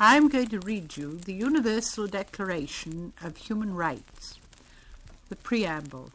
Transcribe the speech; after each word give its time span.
I'm 0.00 0.28
going 0.28 0.46
to 0.50 0.60
read 0.60 0.96
you 0.96 1.18
the 1.18 1.34
Universal 1.34 2.06
Declaration 2.06 3.14
of 3.20 3.36
Human 3.36 3.74
Rights. 3.74 4.38
The 5.28 5.34
Preamble. 5.34 6.12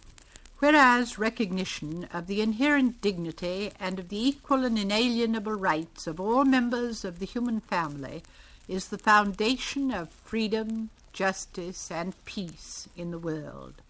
Whereas 0.59 1.19
recognition 1.19 2.07
of 2.13 2.27
the 2.27 2.39
inherent 2.39 3.01
dignity 3.01 3.73
and 3.81 3.99
of 3.99 4.07
the 4.07 4.25
equal 4.25 4.63
and 4.63 4.79
inalienable 4.79 5.55
rights 5.55 6.07
of 6.07 6.21
all 6.21 6.45
members 6.45 7.03
of 7.03 7.19
the 7.19 7.25
human 7.25 7.59
family 7.59 8.23
is 8.69 8.87
the 8.87 8.97
foundation 8.97 9.91
of 9.91 10.09
freedom, 10.09 10.89
justice, 11.11 11.91
and 11.91 12.15
peace 12.23 12.87
in 12.95 13.11
the 13.11 13.19
world. 13.19 13.81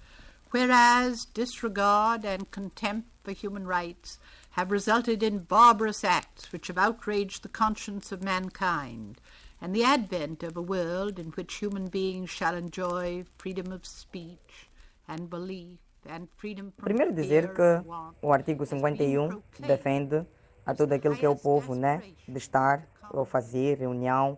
Whereas 0.49 1.25
disregard 1.25 2.25
and 2.25 2.49
contempt 2.49 3.09
for 3.23 3.31
human 3.31 3.67
rights 3.67 4.17
have 4.53 4.71
resulted 4.71 5.21
in 5.21 5.43
barbarous 5.43 6.03
acts 6.03 6.51
which 6.51 6.65
have 6.65 6.79
outraged 6.79 7.43
the 7.43 7.49
conscience 7.49 8.11
of 8.11 8.23
mankind, 8.23 9.21
and 9.63 9.73
the 9.73 9.83
advent 9.85 10.43
of 10.43 10.57
a 10.57 10.61
world 10.61 11.17
in 11.17 11.31
which 11.37 11.63
human 11.63 11.87
beings 11.87 12.29
shall 12.29 12.53
enjoy 12.53 13.23
freedom 13.37 13.71
of 13.71 13.85
speech 13.85 14.69
and 15.07 15.29
belief 15.29 15.79
and 16.09 16.27
freedom 16.35 16.71
from 16.75 16.83
Primeiro 16.83 17.13
dizer 17.13 17.53
que 17.53 17.81
o 18.21 18.33
artigo 18.33 18.65
51 18.65 19.41
defende 19.59 20.25
a 20.65 20.73
todo 20.73 20.91
aquilo 20.91 21.15
que 21.15 21.25
é 21.25 21.29
o 21.29 21.35
povo, 21.35 21.75
né, 21.75 22.01
de 22.27 22.37
estar 22.37 22.85
ou 23.09 23.23
fazer 23.23 23.77
reunião, 23.77 24.37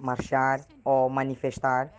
marchar 0.00 0.64
ou 0.82 1.10
manifestar 1.10 1.92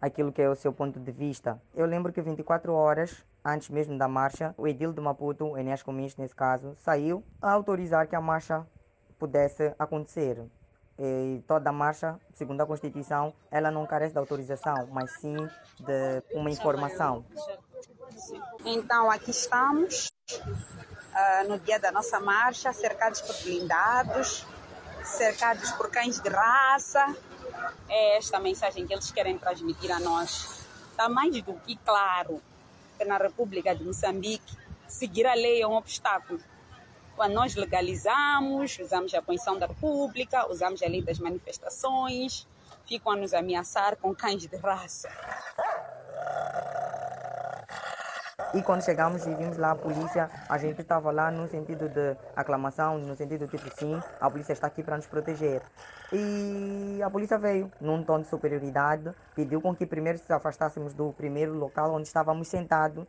aquilo 0.00 0.32
que 0.32 0.40
é 0.40 0.48
o 0.48 0.54
seu 0.54 0.72
ponto 0.72 0.98
de 0.98 1.12
vista. 1.12 1.60
Eu 1.74 1.84
lembro 1.84 2.10
que 2.10 2.22
24 2.22 2.72
horas 2.72 3.22
antes 3.44 3.68
mesmo 3.68 3.98
da 3.98 4.08
marcha, 4.08 4.54
o 4.56 4.66
edil 4.66 4.92
de 4.92 5.00
Maputo, 5.00 5.44
o 5.44 5.58
Enéas 5.58 5.82
Comis 5.82 6.16
nesse 6.16 6.34
caso, 6.34 6.74
saiu 6.76 7.22
a 7.40 7.52
autorizar 7.52 8.06
que 8.06 8.16
a 8.16 8.20
marcha 8.20 8.66
pudesse 9.18 9.74
acontecer. 9.78 10.42
E 10.98 11.42
toda 11.46 11.70
marcha, 11.70 12.18
segundo 12.34 12.60
a 12.60 12.66
Constituição, 12.66 13.32
ela 13.50 13.70
não 13.70 13.86
carece 13.86 14.12
de 14.12 14.18
autorização, 14.18 14.88
mas 14.90 15.12
sim 15.20 15.36
de 15.78 16.22
uma 16.34 16.50
informação. 16.50 17.24
Então, 18.64 19.08
aqui 19.08 19.30
estamos, 19.30 20.10
uh, 20.32 21.48
no 21.48 21.58
dia 21.60 21.78
da 21.78 21.92
nossa 21.92 22.18
marcha, 22.18 22.72
cercados 22.72 23.20
por 23.20 23.36
blindados, 23.42 24.44
cercados 25.04 25.70
por 25.72 25.88
cães 25.90 26.20
de 26.20 26.28
raça. 26.28 27.16
É 27.88 28.18
esta 28.18 28.40
mensagem 28.40 28.86
que 28.86 28.92
eles 28.92 29.10
querem 29.12 29.38
transmitir 29.38 29.92
a 29.92 30.00
nós. 30.00 30.66
Está 30.90 31.08
mais 31.08 31.40
do 31.42 31.54
que 31.54 31.76
claro 31.76 32.42
que 32.98 33.04
na 33.04 33.16
República 33.16 33.74
de 33.74 33.84
Moçambique 33.84 34.56
seguir 34.88 35.26
a 35.26 35.34
lei 35.34 35.62
é 35.62 35.66
um 35.66 35.74
obstáculo. 35.74 36.40
Nós 37.26 37.56
legalizamos, 37.56 38.78
usamos 38.78 39.12
a 39.14 39.22
Constituição 39.22 39.58
da 39.58 39.66
República, 39.66 40.46
usamos 40.48 40.82
a 40.82 40.86
lei 40.86 41.02
das 41.02 41.18
manifestações, 41.18 42.46
ficam 42.86 43.12
a 43.12 43.16
nos 43.16 43.34
ameaçar 43.34 43.96
com 43.96 44.14
cães 44.14 44.46
de 44.46 44.56
raça. 44.56 45.08
E 48.54 48.62
quando 48.62 48.82
chegamos 48.82 49.26
e 49.26 49.34
vimos 49.34 49.58
lá 49.58 49.72
a 49.72 49.74
polícia, 49.74 50.30
a 50.48 50.56
gente 50.56 50.80
estava 50.80 51.10
lá 51.10 51.30
no 51.30 51.46
sentido 51.48 51.86
de 51.86 52.16
aclamação, 52.34 52.96
no 52.96 53.14
sentido 53.14 53.46
tipo 53.46 53.68
sim, 53.78 54.00
a 54.18 54.30
polícia 54.30 54.54
está 54.54 54.66
aqui 54.66 54.82
para 54.82 54.96
nos 54.96 55.06
proteger. 55.06 55.60
E 56.10 56.98
a 57.02 57.10
polícia 57.10 57.36
veio 57.36 57.70
num 57.78 58.02
tom 58.02 58.22
de 58.22 58.28
superioridade, 58.28 59.12
pediu 59.34 59.60
com 59.60 59.76
que 59.76 59.84
primeiro 59.84 60.18
se 60.18 60.32
afastássemos 60.32 60.94
do 60.94 61.12
primeiro 61.12 61.52
local 61.52 61.92
onde 61.92 62.06
estávamos 62.06 62.48
sentados. 62.48 63.04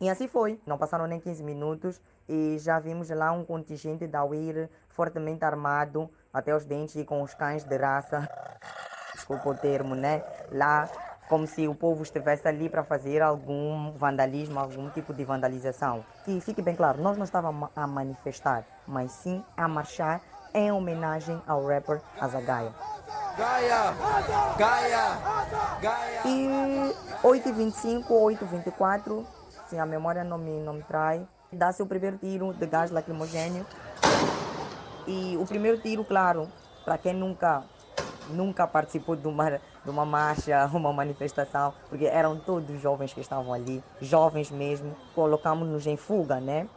E 0.00 0.08
assim 0.08 0.26
foi. 0.26 0.58
Não 0.66 0.78
passaram 0.78 1.06
nem 1.06 1.20
15 1.20 1.42
minutos 1.42 2.00
e 2.26 2.56
já 2.58 2.78
vimos 2.78 3.10
lá 3.10 3.32
um 3.32 3.44
contingente 3.44 4.06
da 4.06 4.24
UIR 4.24 4.70
fortemente 4.88 5.44
armado 5.44 6.08
até 6.32 6.56
os 6.56 6.64
dentes 6.64 6.96
e 6.96 7.04
com 7.04 7.22
os 7.22 7.34
cães 7.34 7.64
de 7.64 7.76
raça. 7.76 8.26
Desculpa 9.14 9.50
o 9.50 9.54
termo, 9.54 9.94
né? 9.94 10.24
Lá 10.50 10.88
como 11.28 11.46
se 11.46 11.68
o 11.68 11.74
povo 11.74 12.02
estivesse 12.02 12.48
ali 12.48 12.68
para 12.68 12.82
fazer 12.82 13.20
algum 13.20 13.92
vandalismo, 13.92 14.58
algum 14.58 14.88
tipo 14.90 15.12
de 15.12 15.22
vandalização. 15.22 16.04
Que 16.24 16.40
fique 16.40 16.62
bem 16.62 16.74
claro, 16.74 17.00
nós 17.00 17.16
não 17.16 17.24
estávamos 17.24 17.68
a 17.76 17.86
manifestar, 17.86 18.64
mas 18.86 19.12
sim 19.12 19.44
a 19.56 19.68
marchar 19.68 20.20
em 20.52 20.72
homenagem 20.72 21.40
ao 21.46 21.64
rapper 21.66 22.00
Azagaia. 22.18 22.72
Gaia! 23.36 23.94
Gaia! 24.58 25.18
Gaia! 25.80 26.20
E 26.24 26.48
8h25, 27.22 28.08
8h24, 28.08 29.24
se 29.70 29.78
a 29.78 29.86
memória 29.86 30.24
não 30.24 30.36
me, 30.36 30.58
não 30.60 30.72
me 30.74 30.82
trai, 30.82 31.24
dá-se 31.52 31.80
o 31.80 31.86
primeiro 31.86 32.18
tiro 32.18 32.52
de 32.52 32.66
gás 32.66 32.90
lacrimogênio. 32.90 33.64
E 35.06 35.36
o 35.36 35.46
primeiro 35.46 35.78
tiro, 35.78 36.04
claro, 36.04 36.48
para 36.84 36.98
quem 36.98 37.14
nunca 37.14 37.62
nunca 38.28 38.64
participou 38.64 39.16
de 39.16 39.26
uma, 39.26 39.50
de 39.50 39.90
uma 39.90 40.04
marcha, 40.04 40.66
uma 40.72 40.92
manifestação, 40.92 41.72
porque 41.88 42.04
eram 42.04 42.38
todos 42.38 42.80
jovens 42.80 43.12
que 43.12 43.20
estavam 43.20 43.52
ali, 43.52 43.82
jovens 44.00 44.50
mesmo, 44.50 44.94
colocamos-nos 45.14 45.86
em 45.86 45.96
fuga, 45.96 46.38
né? 46.38 46.68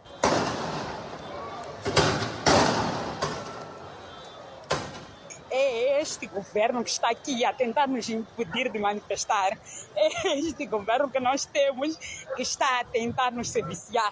É 5.55 6.01
este 6.01 6.25
governo 6.25 6.83
que 6.83 6.89
está 6.89 7.11
aqui 7.11 7.45
a 7.45 7.53
tentar 7.53 7.87
nos 7.87 8.09
impedir 8.09 8.71
de 8.71 8.79
manifestar. 8.79 9.55
É 9.95 10.39
este 10.39 10.65
governo 10.65 11.11
que 11.11 11.19
nós 11.19 11.45
temos 11.45 11.95
que 12.35 12.41
está 12.41 12.79
a 12.79 12.83
tentar 12.83 13.31
nos 13.31 13.51
serviciar 13.51 14.11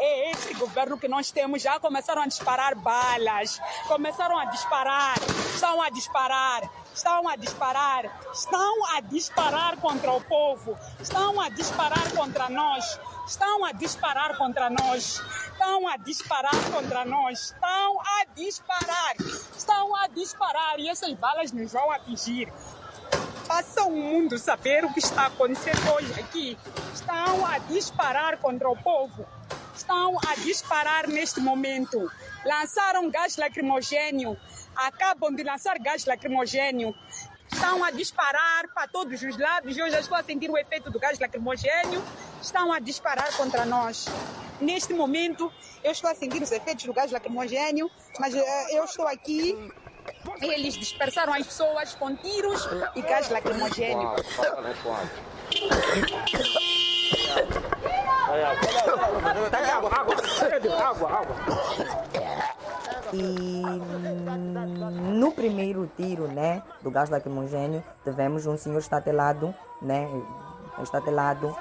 é 0.00 0.30
este 0.30 0.54
governo 0.54 0.98
que 0.98 1.06
nós 1.06 1.30
temos. 1.30 1.60
Já 1.60 1.78
começaram 1.78 2.22
a 2.22 2.26
disparar 2.26 2.74
balas, 2.74 3.60
começaram 3.86 4.38
a 4.38 4.46
disparar, 4.46 5.16
estão 5.54 5.82
a 5.82 5.90
disparar, 5.90 6.62
estão 6.94 7.28
a 7.28 7.36
disparar, 7.36 8.04
estão 8.32 8.86
a 8.96 9.00
disparar 9.00 9.76
contra 9.76 10.12
o 10.12 10.20
povo, 10.20 10.76
estão 11.00 11.40
a 11.40 11.48
disparar 11.48 12.12
contra 12.12 12.48
nós, 12.48 12.98
estão 13.26 13.64
a 13.64 13.72
disparar 13.72 14.36
contra 14.36 14.70
nós, 14.70 15.22
estão 15.52 15.88
a 15.88 15.96
disparar 15.96 16.70
contra 16.72 17.04
nós, 17.04 17.40
estão 17.52 18.00
a 18.00 18.24
disparar, 18.34 19.14
estão 19.56 19.96
a 19.96 20.06
disparar 20.08 20.78
e 20.78 20.88
essas 20.88 21.12
balas 21.14 21.52
nos 21.52 21.72
vão 21.72 21.90
atingir. 21.90 22.52
Faça 23.46 23.82
o 23.82 23.90
mundo 23.90 24.38
saber 24.38 24.84
o 24.84 24.92
que 24.92 25.00
está 25.00 25.26
acontecendo 25.26 25.92
hoje 25.94 26.20
aqui. 26.20 26.56
Estão 26.94 27.44
a 27.44 27.58
disparar 27.58 28.36
contra 28.38 28.68
o 28.68 28.76
povo 28.76 29.26
estão 29.80 30.16
a 30.28 30.34
disparar 30.36 31.08
neste 31.08 31.40
momento. 31.40 32.10
Lançaram 32.44 33.10
gás 33.10 33.36
lacrimogênio, 33.36 34.36
acabam 34.76 35.34
de 35.34 35.42
lançar 35.42 35.78
gás 35.78 36.04
lacrimogênio. 36.04 36.94
Estão 37.50 37.82
a 37.82 37.90
disparar 37.90 38.68
para 38.72 38.86
todos 38.86 39.20
os 39.22 39.36
lados. 39.36 39.76
Eu 39.76 39.90
já 39.90 39.98
estou 39.98 40.16
a 40.16 40.22
sentir 40.22 40.48
o 40.48 40.56
efeito 40.56 40.88
do 40.90 41.00
gás 41.00 41.18
lacrimogênio. 41.18 42.02
Estão 42.40 42.72
a 42.72 42.78
disparar 42.78 43.32
contra 43.36 43.64
nós. 43.64 44.06
Neste 44.60 44.92
momento, 44.92 45.52
eu 45.82 45.90
estou 45.90 46.08
a 46.08 46.14
sentir 46.14 46.40
os 46.42 46.52
efeitos 46.52 46.84
do 46.84 46.92
gás 46.92 47.10
lacrimogênio, 47.10 47.90
mas 48.20 48.34
uh, 48.34 48.38
eu 48.70 48.84
estou 48.84 49.06
aqui 49.08 49.56
eles 50.40 50.74
dispersaram 50.74 51.34
as 51.34 51.46
pessoas 51.46 51.94
com 51.94 52.14
tiros 52.16 52.68
e 52.96 53.02
gás 53.02 53.28
lacrimogênio. 53.30 54.10
E 63.12 63.62
no 65.18 65.32
primeiro 65.32 65.90
tiro, 65.96 66.28
né, 66.28 66.62
do 66.80 66.90
gás 66.90 67.10
lacrimogênio, 67.10 67.82
tivemos 68.04 68.46
um 68.46 68.56
senhor 68.56 68.78
estatelado, 68.78 69.54
né, 69.82 70.08
estatelado 70.82 71.54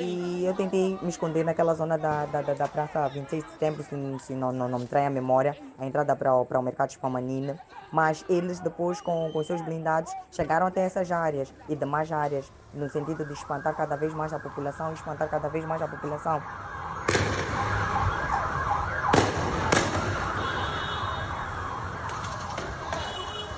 eu 0.00 0.54
tentei 0.54 0.96
me 1.02 1.08
esconder 1.08 1.44
naquela 1.44 1.74
zona 1.74 1.98
da, 1.98 2.24
da, 2.26 2.40
da, 2.40 2.54
da 2.54 2.68
Praça 2.68 3.08
26 3.08 3.44
de 3.44 3.50
Setembro, 3.50 3.82
se, 3.82 4.24
se 4.24 4.32
não, 4.32 4.52
não, 4.52 4.68
não, 4.68 4.78
me 4.78 4.86
trai 4.86 5.04
a 5.04 5.10
memória, 5.10 5.58
a 5.76 5.84
entrada 5.84 6.14
para 6.14 6.32
o, 6.34 6.46
para 6.46 6.58
o 6.58 6.62
mercado 6.62 6.92
Spamanina. 6.92 7.58
Mas 7.90 8.24
eles 8.28 8.60
depois, 8.60 9.00
com, 9.00 9.28
com 9.32 9.42
seus 9.42 9.60
blindados, 9.62 10.12
chegaram 10.30 10.66
até 10.66 10.82
essas 10.82 11.10
áreas 11.10 11.52
e 11.68 11.74
demais 11.74 12.12
áreas, 12.12 12.52
no 12.72 12.88
sentido 12.88 13.24
de 13.24 13.32
espantar 13.32 13.74
cada 13.76 13.96
vez 13.96 14.14
mais 14.14 14.32
a 14.32 14.38
população, 14.38 14.92
espantar 14.92 15.28
cada 15.28 15.48
vez 15.48 15.64
mais 15.64 15.82
a 15.82 15.88
população. 15.88 16.40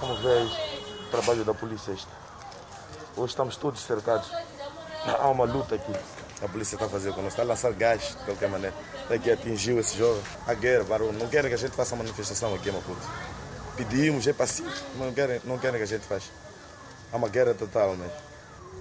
Como 0.00 0.14
vês, 0.16 0.52
o 1.06 1.10
trabalho 1.10 1.44
da 1.44 1.52
polícia. 1.52 1.92
Hoje 3.14 3.30
estamos 3.30 3.58
todos 3.58 3.80
cercados. 3.82 4.32
Há 5.18 5.28
uma 5.28 5.44
luta 5.44 5.74
aqui 5.74 5.92
a 6.42 6.48
polícia 6.48 6.74
está 6.74 6.86
a 6.86 6.88
fazer 6.88 7.10
conosco, 7.10 7.28
está 7.28 7.42
a 7.42 7.46
lançar 7.46 7.72
gás 7.72 8.16
de 8.18 8.24
qualquer 8.24 8.48
maneira. 8.48 8.74
Daqui 9.08 9.30
atingiu 9.30 9.78
esse 9.78 9.96
jovem. 9.96 10.22
A 10.46 10.54
guerra, 10.54 10.84
barulho. 10.84 11.12
Não 11.12 11.28
querem 11.28 11.48
que 11.48 11.54
a 11.54 11.58
gente 11.58 11.76
faça 11.76 11.94
manifestação 11.94 12.54
aqui 12.54 12.70
em 12.70 12.72
Maputo. 12.72 13.00
Pedimos, 13.76 14.26
é 14.26 14.32
pacífico, 14.32 14.86
não 14.98 15.12
querem, 15.12 15.40
não 15.44 15.58
querem 15.58 15.76
que 15.78 15.84
a 15.84 15.86
gente 15.86 16.06
faça. 16.06 16.26
Há 17.12 17.16
uma 17.16 17.28
guerra 17.28 17.54
total, 17.54 17.96
mas 17.96 18.10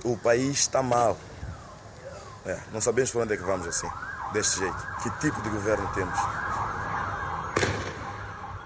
o 0.04 0.18
país 0.18 0.60
está 0.60 0.82
mal. 0.82 1.18
É, 2.46 2.58
não 2.72 2.80
sabemos 2.80 3.12
para 3.12 3.22
onde 3.22 3.34
é 3.34 3.38
que 3.38 3.44
vamos 3.44 3.68
assim, 3.68 3.90
deste 4.34 4.60
jeito. 4.60 4.88
Que 5.04 5.10
tipo 5.20 5.42
de 5.42 5.50
governo 5.50 5.90
temos? 5.94 6.20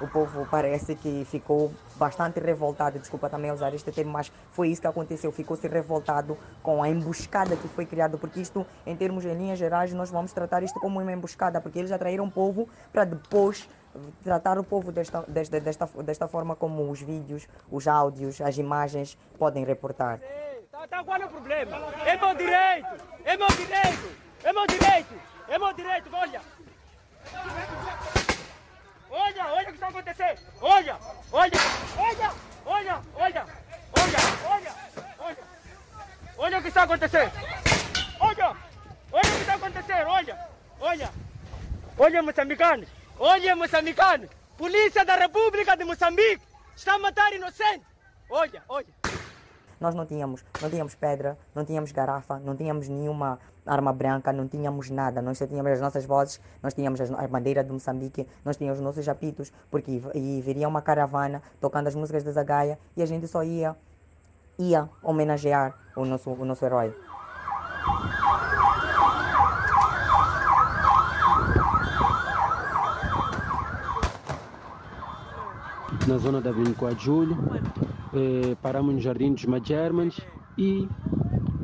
O 0.04 0.08
povo 0.10 0.46
parece 0.52 0.96
que 0.96 1.24
ficou 1.24 1.72
bastante 1.96 2.38
revoltado, 2.38 3.00
desculpa 3.00 3.30
também 3.30 3.50
usar 3.54 3.74
este 3.74 3.90
termo, 3.90 4.12
mas 4.12 4.30
foi 4.52 4.68
isso 4.68 4.82
que 4.82 4.88
aconteceu, 4.88 5.32
ficou-se 5.32 5.66
revoltado 5.66 6.38
com 6.62 6.84
a 6.84 6.90
emboscada 6.90 7.56
que 7.56 7.70
foi 7.70 7.86
criada, 7.86 8.18
porque 8.18 8.42
isto, 8.42 8.66
em 8.86 8.98
termos, 8.98 9.24
em 9.24 9.34
linhas 9.34 9.58
gerais, 9.58 9.94
nós 9.94 10.12
vamos 10.12 10.34
tratar 10.34 10.62
isto 10.62 10.78
como 10.82 11.00
uma 11.00 11.14
emboscada, 11.14 11.62
porque 11.62 11.80
eles 11.80 11.90
atraíram 11.90 12.26
o 12.26 12.32
povo 12.32 12.68
para 12.92 13.06
depois 13.06 13.70
tratar 14.22 14.60
o 14.60 14.64
povo 14.66 14.92
desta, 14.92 15.22
desta, 15.22 15.62
desta, 15.62 15.86
desta 16.04 16.28
forma 16.28 16.54
como 16.54 16.92
os 16.92 17.02
vídeos, 17.02 17.48
os 17.72 17.88
áudios, 17.88 18.42
as 18.42 18.58
imagens 18.58 19.18
podem 19.40 19.64
reportar. 19.64 20.20
Tá, 20.70 20.86
tá, 20.86 21.02
qual 21.02 21.22
é 21.22 21.26
o 21.26 21.30
problema? 21.30 21.78
É 22.06 22.18
meu 22.18 22.36
direito! 22.36 22.88
É 23.24 23.38
meu 23.38 23.48
direito! 23.48 24.10
É 24.44 24.52
meu 24.52 24.68
direito! 24.68 25.16
É 25.48 25.58
meu 25.58 25.72
direito, 25.72 26.10
olha! 26.12 26.42
olha, 29.44 29.54
olha 29.54 29.64
o 29.64 29.72
que 29.72 29.74
está 29.74 29.88
acontecendo. 29.88 30.40
Olha, 30.62 30.98
olha, 31.32 31.58
olha, 31.98 32.32
olha, 32.66 33.02
olha, 33.16 33.46
olha, 33.94 34.18
olha, 34.46 34.76
olha. 35.20 35.38
Olha 36.38 36.58
o 36.58 36.62
que 36.62 36.68
está 36.68 36.84
acontecendo. 36.84 37.32
Olha, 38.20 38.56
olha 39.12 39.30
o 39.30 39.36
que 39.36 39.42
está 39.42 39.54
acontecendo. 39.56 40.08
Olha, 40.08 40.48
olha. 40.80 41.10
Olha, 41.98 42.24
moçambicanos. 42.24 42.90
Olha, 43.20 43.56
moçambicanos. 43.56 44.30
Polícia 44.58 45.06
da 45.06 45.16
República 45.16 45.76
de 45.76 45.84
Moçambique 45.84 46.42
está 46.76 46.98
matando 46.98 47.36
inocentes. 47.36 47.88
Olha, 48.30 48.64
olha. 48.68 48.88
Nós 49.84 49.94
não 49.94 50.06
tínhamos, 50.06 50.46
não 50.62 50.70
tínhamos 50.70 50.96
pedra, 50.96 51.38
não 51.54 51.66
tínhamos 51.66 51.92
garrafa, 51.92 52.40
não 52.40 52.56
tínhamos 52.56 52.88
nenhuma 52.88 53.38
arma 53.66 53.92
branca, 53.92 54.32
não 54.32 54.48
tínhamos 54.48 54.90
nada. 54.90 55.22
Nós 55.22 55.38
só 55.38 55.46
tínhamos 55.46 55.74
as 55.74 55.82
nossas 55.82 56.06
vozes, 56.06 56.40
nós 56.62 56.74
tínhamos 56.74 57.02
a 57.02 57.28
bandeira 57.28 57.62
de 57.62 57.70
Moçambique, 57.70 58.26
nós 58.46 58.56
tínhamos 58.56 58.80
os 58.80 58.86
nossos 58.86 59.06
apitos, 59.10 59.52
porque 59.70 60.02
e 60.16 60.40
viria 60.40 60.70
uma 60.70 60.82
caravana 60.82 61.42
tocando 61.60 61.88
as 61.88 61.96
músicas 61.96 62.24
da 62.24 62.32
Zagaia 62.32 62.80
e 62.96 63.04
a 63.04 63.06
gente 63.06 63.28
só 63.28 63.44
ia, 63.44 63.76
ia 64.58 64.88
homenagear 65.04 65.78
o 65.98 66.06
nosso, 66.06 66.30
o 66.30 66.46
nosso 66.46 66.64
herói. 66.64 66.96
na 76.08 76.18
zona 76.18 76.42
da 76.42 76.52
24 76.52 76.98
de 76.98 77.06
Julho, 77.06 77.38
eh, 78.14 78.56
paramos 78.62 78.94
no 78.94 79.00
Jardim 79.00 79.34
dos 79.34 79.46
Magermans 79.46 80.20
e 80.58 80.88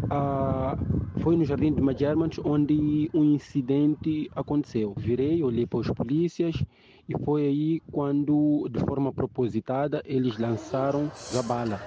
ah, 0.10 0.78
foi 1.22 1.38
no 1.38 1.46
Jardim 1.46 1.72
dos 1.72 1.84
Magermans 1.84 2.40
onde 2.44 3.10
um 3.14 3.24
incidente 3.24 4.30
aconteceu. 4.36 4.94
Virei, 4.98 5.44
olhei 5.44 5.66
para 5.66 5.80
os 5.80 5.90
polícias 5.92 6.56
e 7.08 7.18
foi 7.24 7.46
aí 7.46 7.82
quando, 7.92 8.68
de 8.72 8.80
forma 8.80 9.12
propositada, 9.12 10.02
eles 10.06 10.38
lançaram 10.38 11.12
a 11.38 11.42
bala. 11.42 11.82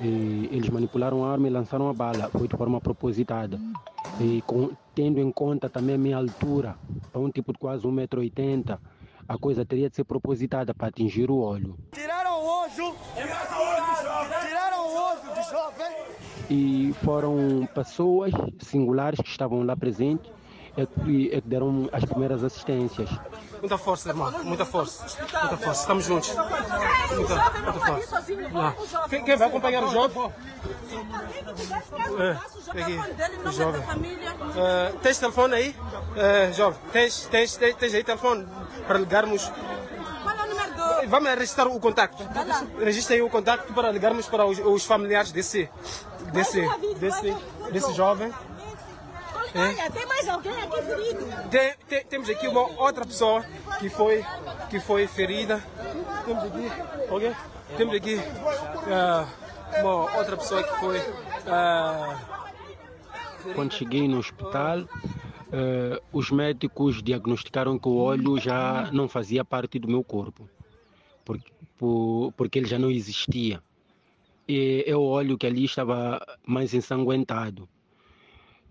E 0.00 0.48
eles 0.50 0.68
manipularam 0.70 1.24
a 1.24 1.32
arma 1.32 1.46
e 1.46 1.50
lançaram 1.50 1.88
a 1.88 1.92
bala. 1.92 2.30
Foi 2.30 2.48
de 2.48 2.56
forma 2.56 2.80
propositada. 2.80 3.60
E 4.20 4.42
com, 4.42 4.70
tendo 4.94 5.20
em 5.20 5.30
conta 5.30 5.68
também 5.68 5.94
a 5.94 5.98
minha 5.98 6.16
altura, 6.16 6.76
para 7.12 7.20
um 7.20 7.30
tipo 7.30 7.52
de 7.52 7.58
quase 7.58 7.86
1,80m, 7.86 8.78
a 9.28 9.38
coisa 9.38 9.64
teria 9.64 9.88
de 9.88 9.94
ser 9.94 10.04
propositada 10.04 10.74
para 10.74 10.88
atingir 10.88 11.30
o 11.30 11.36
olho. 11.36 11.76
Tiraram 12.74 13.58
o 13.58 13.62
olho! 13.62 14.46
Tiraram 14.46 14.86
o 14.86 14.94
olho 14.94 15.34
do 15.34 15.50
jovem! 15.50 15.96
E 16.48 16.94
foram 17.04 17.68
pessoas 17.74 18.32
singulares 18.60 19.20
que 19.20 19.28
estavam 19.28 19.62
lá 19.64 19.76
presentes 19.76 20.30
é 20.76 20.86
que, 20.86 21.30
é 21.32 21.40
que 21.40 21.48
deram 21.48 21.88
as 21.92 22.04
primeiras 22.04 22.44
assistências. 22.44 23.10
Muita 23.60 23.76
força, 23.76 24.08
irmão. 24.08 24.32
Muita 24.44 24.64
força. 24.64 25.04
Muita 25.18 25.56
força. 25.56 25.80
Estamos 25.80 26.04
juntos. 26.04 26.34
Muita, 26.34 27.50
muita 27.60 27.72
força. 27.72 28.24
Não. 28.52 29.08
Quem, 29.08 29.24
quem 29.24 29.36
vai 29.36 29.48
acompanhar 29.48 29.84
o 29.84 29.90
jovem? 29.90 30.32
É, 32.18 32.80
aqui, 32.80 32.98
o 33.46 33.52
jovem. 33.52 33.80
Uh, 33.80 34.98
tens 35.02 35.18
telefone 35.18 35.54
aí? 35.54 35.70
Uh, 35.70 36.52
jovem, 36.54 36.80
tens, 36.92 37.26
tens, 37.26 37.56
tens, 37.56 37.74
tens 37.76 37.94
aí 37.94 38.04
telefone 38.04 38.46
para 38.86 38.98
ligarmos? 38.98 39.50
Vamos 41.10 41.28
registrar 41.28 41.66
o 41.66 41.80
contacto. 41.80 42.22
Registra 42.78 43.16
aí 43.16 43.22
o 43.22 43.28
contacto 43.28 43.74
para 43.74 43.90
ligarmos 43.90 44.28
para 44.28 44.46
os, 44.46 44.60
os 44.60 44.84
familiares 44.84 45.32
desse, 45.32 45.68
desse, 46.32 46.64
desse, 47.00 47.36
desse 47.72 47.92
jovem. 47.94 48.32
É. 49.52 49.90
Tem 49.90 50.06
mais 50.06 50.28
alguém 50.28 50.52
aqui 50.62 50.82
ferido? 50.82 51.48
Tem, 51.50 51.74
tem, 51.88 52.04
temos 52.04 52.30
aqui 52.30 52.46
uma 52.46 52.60
outra 52.80 53.04
pessoa 53.04 53.44
que 53.80 53.88
foi, 53.88 54.24
que 54.70 54.78
foi 54.78 55.08
ferida. 55.08 55.60
Temos 56.24 56.44
aqui, 56.44 56.72
okay? 57.10 57.34
temos 57.76 57.94
aqui 57.96 58.14
uh, 58.14 59.80
uma 59.80 60.16
outra 60.16 60.36
pessoa 60.36 60.62
que 60.62 60.78
foi. 60.78 60.98
Uh... 61.00 62.40
Quando 63.56 63.74
cheguei 63.74 64.06
no 64.06 64.18
hospital, 64.18 64.82
uh, 64.82 66.00
os 66.12 66.30
médicos 66.30 67.02
diagnosticaram 67.02 67.80
que 67.80 67.88
o 67.88 67.96
olho 67.96 68.38
já 68.38 68.88
não 68.92 69.08
fazia 69.08 69.44
parte 69.44 69.76
do 69.80 69.88
meu 69.88 70.04
corpo, 70.04 70.48
porque, 71.30 71.52
por, 71.78 72.32
porque 72.36 72.58
ele 72.58 72.66
já 72.66 72.78
não 72.78 72.90
existia. 72.90 73.62
E 74.48 74.84
o 74.92 75.02
olho 75.02 75.38
que 75.38 75.46
ali 75.46 75.64
estava 75.64 76.20
mais 76.44 76.74
ensanguentado. 76.74 77.68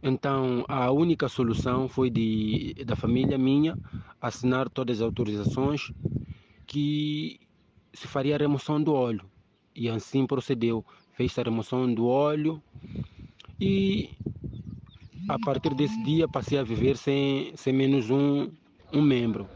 Então, 0.03 0.65
a 0.67 0.91
única 0.91 1.29
solução 1.29 1.87
foi 1.87 2.09
de, 2.09 2.73
da 2.85 2.97
família 2.97 3.37
minha 3.37 3.77
assinar 4.21 4.69
todas 4.69 4.97
as 4.97 5.01
autorizações 5.01 5.91
que 6.67 7.39
se 7.93 8.07
faria 8.07 8.35
a 8.35 8.39
remoção 8.39 8.81
do 8.83 8.93
óleo. 8.93 9.23
E 9.73 9.87
assim 9.87 10.27
procedeu. 10.27 10.83
Fez 11.13 11.37
a 11.39 11.43
remoção 11.43 11.93
do 11.93 12.07
óleo 12.07 12.61
e 13.59 14.09
a 15.29 15.39
partir 15.39 15.73
desse 15.73 16.01
dia 16.03 16.27
passei 16.27 16.57
a 16.57 16.63
viver 16.63 16.97
sem, 16.97 17.53
sem 17.55 17.71
menos 17.71 18.09
um, 18.09 18.49
um 18.91 19.01
membro. 19.01 19.47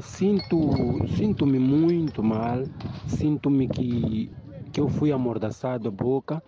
Sinto, 0.00 1.06
sinto-me 1.16 1.58
muito 1.58 2.22
mal, 2.22 2.64
sinto-me 3.06 3.68
que, 3.68 4.30
que 4.72 4.80
eu 4.80 4.88
fui 4.88 5.12
amordaçado 5.12 5.88
a 5.88 5.90
boca, 5.90 6.42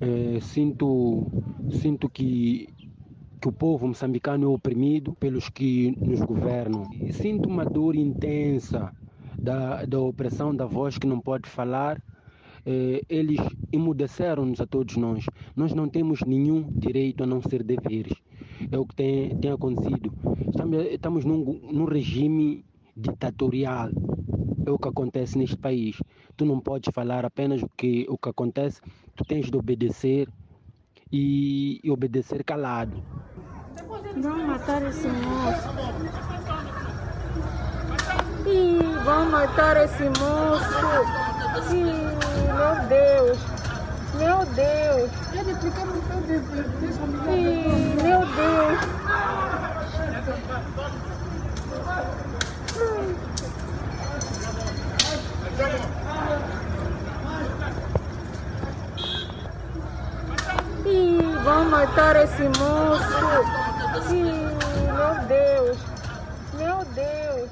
é, 0.00 0.38
sinto, 0.40 1.26
sinto 1.70 2.08
que, 2.08 2.68
que 3.40 3.48
o 3.48 3.52
povo 3.52 3.88
moçambicano 3.88 4.44
é 4.44 4.48
oprimido 4.48 5.14
pelos 5.14 5.48
que 5.48 5.96
nos 6.00 6.20
governam. 6.20 6.84
Sinto 7.12 7.48
uma 7.48 7.64
dor 7.64 7.96
intensa 7.96 8.92
da, 9.38 9.84
da 9.84 9.98
opressão 10.00 10.54
da 10.54 10.66
voz 10.66 10.98
que 10.98 11.06
não 11.06 11.20
pode 11.20 11.48
falar. 11.48 12.02
É, 12.64 13.02
eles 13.08 13.40
emudeceram-nos 13.72 14.60
a 14.60 14.66
todos 14.66 14.96
nós. 14.96 15.24
Nós 15.56 15.72
não 15.72 15.88
temos 15.88 16.20
nenhum 16.26 16.70
direito 16.70 17.24
a 17.24 17.26
não 17.26 17.40
ser 17.40 17.62
deveres 17.62 18.12
é 18.70 18.78
o 18.78 18.86
que 18.86 18.94
tem, 18.94 19.36
tem 19.36 19.50
acontecido. 19.50 20.12
Estamos, 20.48 20.86
estamos 20.86 21.24
num, 21.24 21.60
num 21.72 21.84
regime 21.84 22.64
ditatorial. 22.96 23.90
É 24.66 24.70
o 24.70 24.78
que 24.78 24.88
acontece 24.88 25.36
neste 25.38 25.56
país. 25.56 25.96
Tu 26.36 26.44
não 26.44 26.60
podes 26.60 26.92
falar 26.94 27.24
apenas 27.24 27.62
o 27.62 27.68
que, 27.76 28.06
o 28.08 28.16
que 28.16 28.28
acontece, 28.28 28.80
tu 29.16 29.24
tens 29.24 29.50
de 29.50 29.56
obedecer 29.56 30.28
e, 31.10 31.80
e 31.82 31.90
obedecer 31.90 32.44
calado. 32.44 33.02
Vão 34.20 34.46
matar 34.46 34.82
esse 34.82 35.08
moço. 35.08 35.68
Ih, 38.46 39.04
vão 39.04 39.30
matar 39.30 39.76
esse 39.84 40.04
moço. 40.04 40.64
Ih, 41.72 42.10
meu 42.52 42.88
Deus. 42.88 43.38
Meu 44.18 44.46
Deus. 44.54 45.29
Meu 45.60 45.70
Deus. 48.34 48.80
Ih, 60.86 61.36
vão 61.44 61.64
matar 61.66 62.16
esse 62.16 62.42
moço. 62.44 63.04
Ih, 64.10 64.32
meu 64.86 65.14
Deus. 65.28 65.78
Meu 66.54 66.84
Deus. 66.94 67.50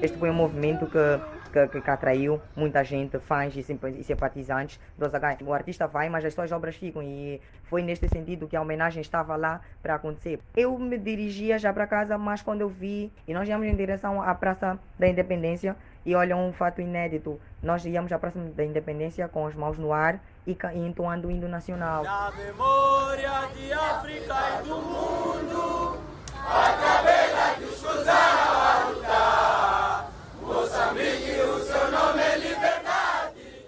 Este 0.00 0.16
foi 0.18 0.30
um 0.30 0.34
movimento 0.34 0.86
que 0.86 1.20
que, 1.54 1.68
que, 1.68 1.80
que 1.80 1.90
atraiu 1.90 2.40
muita 2.56 2.82
gente, 2.82 3.20
fãs 3.20 3.54
e 3.56 3.62
simpatizantes 4.02 4.80
do 4.98 5.08
Zagai. 5.08 5.38
O 5.40 5.54
artista 5.54 5.86
vai, 5.86 6.08
mas 6.08 6.24
as 6.24 6.34
suas 6.34 6.50
obras 6.50 6.74
ficam 6.74 7.00
e 7.00 7.40
foi 7.62 7.80
neste 7.80 8.08
sentido 8.08 8.48
que 8.48 8.56
a 8.56 8.60
homenagem 8.60 9.00
estava 9.00 9.36
lá 9.36 9.60
para 9.80 9.94
acontecer. 9.94 10.40
Eu 10.56 10.76
me 10.76 10.98
dirigia 10.98 11.56
já 11.56 11.72
para 11.72 11.86
casa, 11.86 12.18
mas 12.18 12.42
quando 12.42 12.62
eu 12.62 12.68
vi, 12.68 13.12
e 13.28 13.32
nós 13.32 13.48
íamos 13.48 13.68
em 13.68 13.76
direção 13.76 14.20
à 14.20 14.34
Praça 14.34 14.76
da 14.98 15.06
Independência, 15.06 15.76
e 16.04 16.14
olha 16.14 16.36
um 16.36 16.52
fato 16.52 16.80
inédito, 16.80 17.40
nós 17.62 17.84
íamos 17.86 18.10
à 18.10 18.18
Praça 18.18 18.38
da 18.38 18.64
Independência 18.64 19.28
com 19.28 19.46
as 19.46 19.54
mãos 19.54 19.78
no 19.78 19.92
ar 19.92 20.20
e, 20.46 20.56
e 20.74 20.78
entoando 20.78 21.28
o 21.28 21.30
hino 21.30 21.48
nacional. 21.48 22.02
Na 22.02 22.32
memória 22.32 23.48
de 23.54 23.72
África 23.72 24.34
e 24.60 24.68
do 24.68 24.76
mundo, 24.82 25.98
a 26.36 26.72
cabela 26.82 27.58
de 27.58 27.64
os 27.64 27.80
cruzaram 27.80 28.60
a 28.60 28.88
lutar. 28.90 30.14
Moçambique, 30.44 31.40
o 31.40 31.58
seu 31.64 31.90
nome 31.90 32.22
é 32.22 32.36
liberdade. 32.36 33.64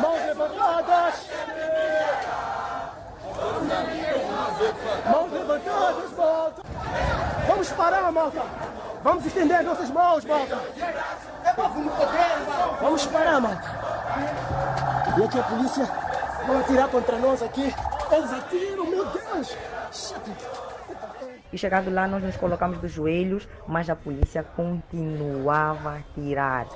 Mãos 0.00 0.26
levantadas! 0.26 1.30
Mãos 5.10 5.32
levantadas, 5.32 6.12
malta! 6.12 6.62
Vamos 7.64 7.78
parar, 7.78 8.12
malta! 8.12 8.42
Vamos 9.02 9.24
estender 9.24 9.64
nossas 9.64 9.88
mãos, 9.88 10.22
malta! 10.26 10.60
Vamos 12.78 13.06
parar, 13.06 13.40
malta! 13.40 13.62
E 15.18 15.24
aqui 15.24 15.38
a 15.38 15.42
polícia 15.44 15.88
vai 16.46 16.60
atirar 16.60 16.88
contra 16.88 17.18
nós 17.18 17.42
aqui. 17.42 17.74
Eles 18.12 18.32
atiram, 18.34 18.84
meu 18.84 19.06
Deus! 19.06 19.56
E 21.50 21.56
chegado 21.56 21.90
lá, 21.90 22.06
nós 22.06 22.22
nos 22.22 22.36
colocamos 22.36 22.76
dos 22.80 22.92
joelhos, 22.92 23.48
mas 23.66 23.88
a 23.88 23.96
polícia 23.96 24.42
continuava 24.42 25.96
a 25.96 26.20
tirar. 26.20 26.66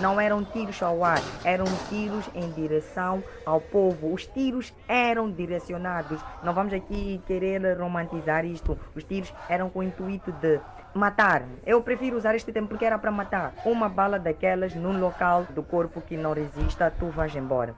Não 0.00 0.20
eram 0.20 0.44
tiros 0.44 0.80
ao 0.80 1.04
ar, 1.04 1.20
eram 1.44 1.64
tiros 1.88 2.24
em 2.32 2.48
direção 2.52 3.22
ao 3.44 3.60
povo. 3.60 4.12
Os 4.12 4.26
tiros 4.26 4.72
eram 4.86 5.28
direcionados. 5.28 6.20
Não 6.42 6.54
vamos 6.54 6.72
aqui 6.72 7.20
querer 7.26 7.76
romantizar 7.76 8.44
isto. 8.44 8.78
Os 8.94 9.02
tiros 9.02 9.34
eram 9.48 9.68
com 9.68 9.80
o 9.80 9.82
intuito 9.82 10.30
de 10.32 10.60
matar. 10.94 11.42
Eu 11.66 11.82
prefiro 11.82 12.16
usar 12.16 12.36
este 12.36 12.52
tempo 12.52 12.68
porque 12.68 12.84
era 12.84 12.96
para 12.96 13.10
matar. 13.10 13.52
Uma 13.64 13.88
bala 13.88 14.20
daquelas 14.20 14.72
num 14.72 15.00
local 15.00 15.44
do 15.50 15.64
corpo 15.64 16.00
que 16.00 16.16
não 16.16 16.32
resista, 16.32 16.92
tu 16.96 17.06
vais 17.06 17.34
embora. 17.34 17.74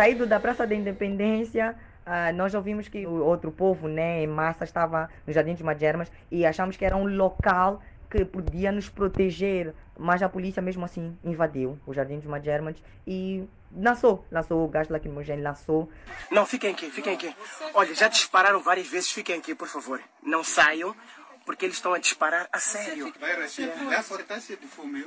Saído 0.00 0.26
da 0.26 0.40
Praça 0.40 0.66
da 0.66 0.74
Independência, 0.74 1.76
Uh, 2.00 2.34
nós 2.34 2.54
ouvimos 2.54 2.88
que 2.88 3.06
o 3.06 3.22
outro 3.22 3.52
povo, 3.52 3.86
né, 3.86 4.22
em 4.22 4.26
massa, 4.26 4.64
estava 4.64 5.08
no 5.24 5.32
Jardim 5.32 5.54
de 5.54 5.62
Magermas 5.62 6.10
e 6.28 6.44
achamos 6.44 6.76
que 6.76 6.84
era 6.84 6.96
um 6.96 7.04
local 7.04 7.80
que 8.10 8.24
podia 8.24 8.72
nos 8.72 8.88
proteger, 8.88 9.72
mas 9.96 10.20
a 10.22 10.28
polícia 10.28 10.60
mesmo 10.60 10.84
assim 10.84 11.16
invadiu 11.22 11.78
o 11.86 11.92
Jardim 11.92 12.18
de 12.18 12.26
Magermas 12.26 12.82
e 13.06 13.46
lançou, 13.70 14.24
lançou 14.32 14.64
o 14.64 14.68
gás 14.68 14.88
lacrimogêneo, 14.88 15.44
lançou. 15.44 15.88
Não, 16.30 16.44
fiquem 16.46 16.72
aqui, 16.72 16.90
fiquem 16.90 17.14
aqui. 17.14 17.32
Olha, 17.74 17.94
já 17.94 18.08
dispararam 18.08 18.60
várias 18.60 18.88
vezes, 18.88 19.12
fiquem 19.12 19.36
aqui, 19.36 19.54
por 19.54 19.68
favor. 19.68 20.00
Não 20.22 20.42
saiam, 20.42 20.96
porque 21.44 21.64
eles 21.64 21.76
estão 21.76 21.92
a 21.92 21.98
disparar 21.98 22.48
a 22.52 22.58
sério. 22.58 23.12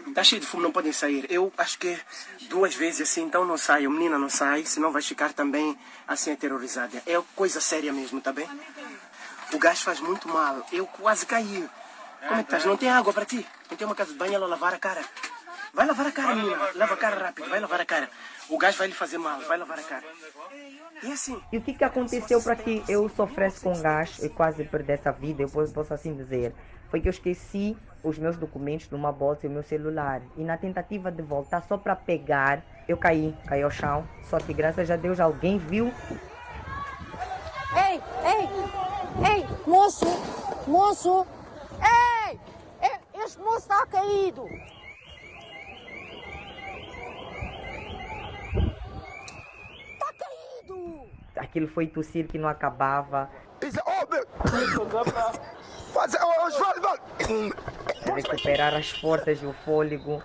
Está 0.07 0.23
cheio 0.23 0.41
de 0.41 0.47
fumo. 0.47 0.63
Não 0.63 0.71
podem 0.71 0.91
sair. 0.91 1.25
Eu 1.29 1.53
acho 1.57 1.77
que 1.77 1.97
duas 2.49 2.75
vezes 2.75 3.01
assim, 3.09 3.23
então 3.23 3.45
não 3.45 3.57
saiam. 3.57 3.91
Menina, 3.91 4.17
não 4.17 4.29
sai, 4.29 4.65
senão 4.65 4.91
vai 4.91 5.01
ficar 5.01 5.33
também 5.33 5.77
assim 6.07 6.31
aterrorizada. 6.31 7.01
É 7.05 7.21
coisa 7.35 7.61
séria 7.61 7.93
mesmo, 7.93 8.19
tá 8.21 8.31
bem? 8.31 8.49
O 9.53 9.57
gás 9.57 9.81
faz 9.81 9.99
muito 9.99 10.27
mal. 10.27 10.65
Eu 10.71 10.85
quase 10.87 11.25
caí. 11.25 11.69
Como 12.27 12.33
é 12.33 12.37
que 12.37 12.43
estás? 12.43 12.65
Não 12.65 12.77
tem 12.77 12.89
água 12.89 13.13
para 13.13 13.25
ti? 13.25 13.45
Não 13.69 13.77
tem 13.77 13.85
uma 13.85 13.95
casa 13.95 14.11
de 14.11 14.17
banho 14.17 14.33
ela 14.33 14.47
lavar 14.47 14.73
a 14.73 14.79
cara? 14.79 15.03
Vai 15.73 15.87
lavar 15.87 16.05
a 16.05 16.11
cara, 16.11 16.35
menina. 16.35 16.69
Lava 16.75 16.93
a 16.93 16.97
cara 16.97 17.25
rápido, 17.25 17.49
vai 17.49 17.59
lavar 17.59 17.81
a 17.81 17.85
cara. 17.85 18.07
O 18.47 18.59
gás 18.59 18.75
vai 18.75 18.87
lhe 18.87 18.93
fazer 18.93 19.17
mal, 19.17 19.39
vai 19.41 19.57
lavar 19.57 19.79
a 19.79 19.81
cara. 19.81 20.03
E 21.01 21.11
assim. 21.11 21.41
E 21.51 21.57
o 21.57 21.61
que, 21.61 21.73
que 21.73 21.83
aconteceu 21.83 22.39
para 22.43 22.55
que 22.55 22.83
eu 22.87 23.09
sofresse 23.09 23.59
com 23.61 23.81
gás 23.81 24.21
e 24.21 24.29
quase 24.29 24.63
perdesse 24.65 25.09
a 25.09 25.11
vida, 25.11 25.41
eu 25.41 25.49
posso, 25.49 25.73
posso 25.73 25.91
assim 25.91 26.15
dizer? 26.15 26.53
Foi 26.91 27.01
que 27.01 27.07
eu 27.07 27.09
esqueci 27.09 27.75
os 28.03 28.19
meus 28.19 28.37
documentos 28.37 28.87
numa 28.91 29.11
bolsa 29.11 29.47
e 29.47 29.49
o 29.49 29.51
meu 29.51 29.63
celular. 29.63 30.21
E 30.37 30.43
na 30.43 30.57
tentativa 30.57 31.11
de 31.11 31.23
voltar 31.23 31.63
só 31.63 31.75
para 31.75 31.95
pegar, 31.95 32.61
eu 32.87 32.95
caí, 32.95 33.35
caí 33.47 33.63
ao 33.63 33.71
chão. 33.71 34.07
Só 34.29 34.37
que 34.37 34.53
graças 34.53 34.91
a 34.91 34.95
Deus 34.95 35.19
alguém 35.19 35.57
viu. 35.57 35.91
Ei, 37.75 37.99
ei, 38.23 39.37
ei, 39.37 39.47
moço, 39.65 40.05
moço, 40.67 41.25
ei, 41.81 42.39
este 43.23 43.39
moço 43.39 43.57
está 43.57 43.87
caído. 43.87 44.47
Aquilo 51.35 51.67
foi 51.67 51.87
tossir 51.87 52.27
que 52.27 52.37
não 52.37 52.47
acabava. 52.47 53.29
Recuperar 58.15 58.73
as 58.75 58.91
forças 58.91 59.41
e 59.41 59.45
o 59.45 59.53
fôlego. 59.53 60.21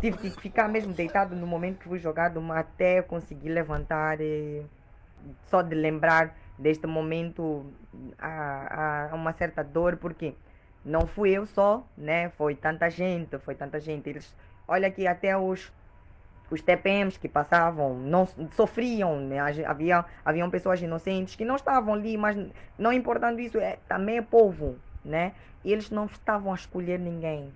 Tive 0.00 0.18
que 0.18 0.30
ficar 0.30 0.68
mesmo 0.68 0.92
deitado 0.92 1.36
no 1.36 1.46
momento 1.46 1.78
que 1.78 1.88
fui 1.88 1.98
jogado 1.98 2.40
até 2.52 3.02
conseguir 3.02 3.50
levantar. 3.50 4.20
E 4.20 4.64
só 5.46 5.62
de 5.62 5.74
lembrar 5.74 6.36
deste 6.58 6.86
momento 6.86 7.66
há, 8.18 9.08
há 9.10 9.14
uma 9.14 9.32
certa 9.32 9.62
dor, 9.62 9.96
porque 9.96 10.34
não 10.84 11.06
fui 11.06 11.30
eu 11.30 11.46
só, 11.46 11.86
né? 11.96 12.30
Foi 12.30 12.54
tanta 12.54 12.88
gente, 12.90 13.38
foi 13.38 13.54
tanta 13.54 13.78
gente. 13.80 14.08
Eles, 14.08 14.34
olha 14.66 14.90
que 14.90 15.06
até 15.06 15.36
os 15.36 15.72
os 16.50 16.62
TPMs 16.62 17.18
que 17.18 17.28
passavam 17.28 17.94
não 17.94 18.26
sofriam, 18.52 19.20
né? 19.20 19.38
havia 19.66 20.04
haviam 20.24 20.50
pessoas 20.50 20.80
inocentes 20.80 21.36
que 21.36 21.44
não 21.44 21.56
estavam 21.56 21.94
ali, 21.94 22.16
mas 22.16 22.36
não 22.78 22.92
importando 22.92 23.40
isso, 23.40 23.58
é, 23.58 23.78
também 23.88 24.18
é 24.18 24.22
povo, 24.22 24.76
né? 25.04 25.32
E 25.64 25.72
eles 25.72 25.90
não 25.90 26.06
estavam 26.06 26.52
a 26.52 26.54
escolher 26.54 26.98
ninguém. 26.98 27.52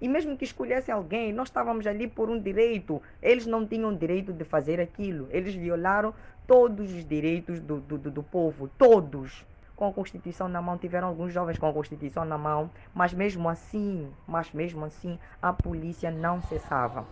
E 0.00 0.08
mesmo 0.08 0.36
que 0.36 0.44
escolhessem 0.44 0.94
alguém, 0.94 1.32
nós 1.32 1.48
estávamos 1.48 1.86
ali 1.86 2.06
por 2.06 2.28
um 2.28 2.38
direito. 2.38 3.00
Eles 3.22 3.46
não 3.46 3.66
tinham 3.66 3.94
direito 3.94 4.32
de 4.32 4.44
fazer 4.44 4.80
aquilo. 4.80 5.28
Eles 5.30 5.54
violaram 5.54 6.12
todos 6.46 6.92
os 6.92 7.04
direitos 7.06 7.60
do, 7.60 7.80
do, 7.80 7.98
do, 7.98 8.22
povo, 8.22 8.68
todos. 8.76 9.46
Com 9.74 9.88
a 9.88 9.92
Constituição 9.92 10.48
na 10.48 10.60
mão, 10.60 10.76
tiveram 10.76 11.08
alguns 11.08 11.32
jovens 11.32 11.58
com 11.58 11.66
a 11.66 11.72
Constituição 11.72 12.24
na 12.24 12.38
mão, 12.38 12.70
mas 12.94 13.12
mesmo 13.12 13.48
assim, 13.48 14.08
mas 14.26 14.52
mesmo 14.52 14.84
assim, 14.84 15.18
a 15.40 15.52
polícia 15.52 16.10
não 16.10 16.42
cessava. 16.42 17.06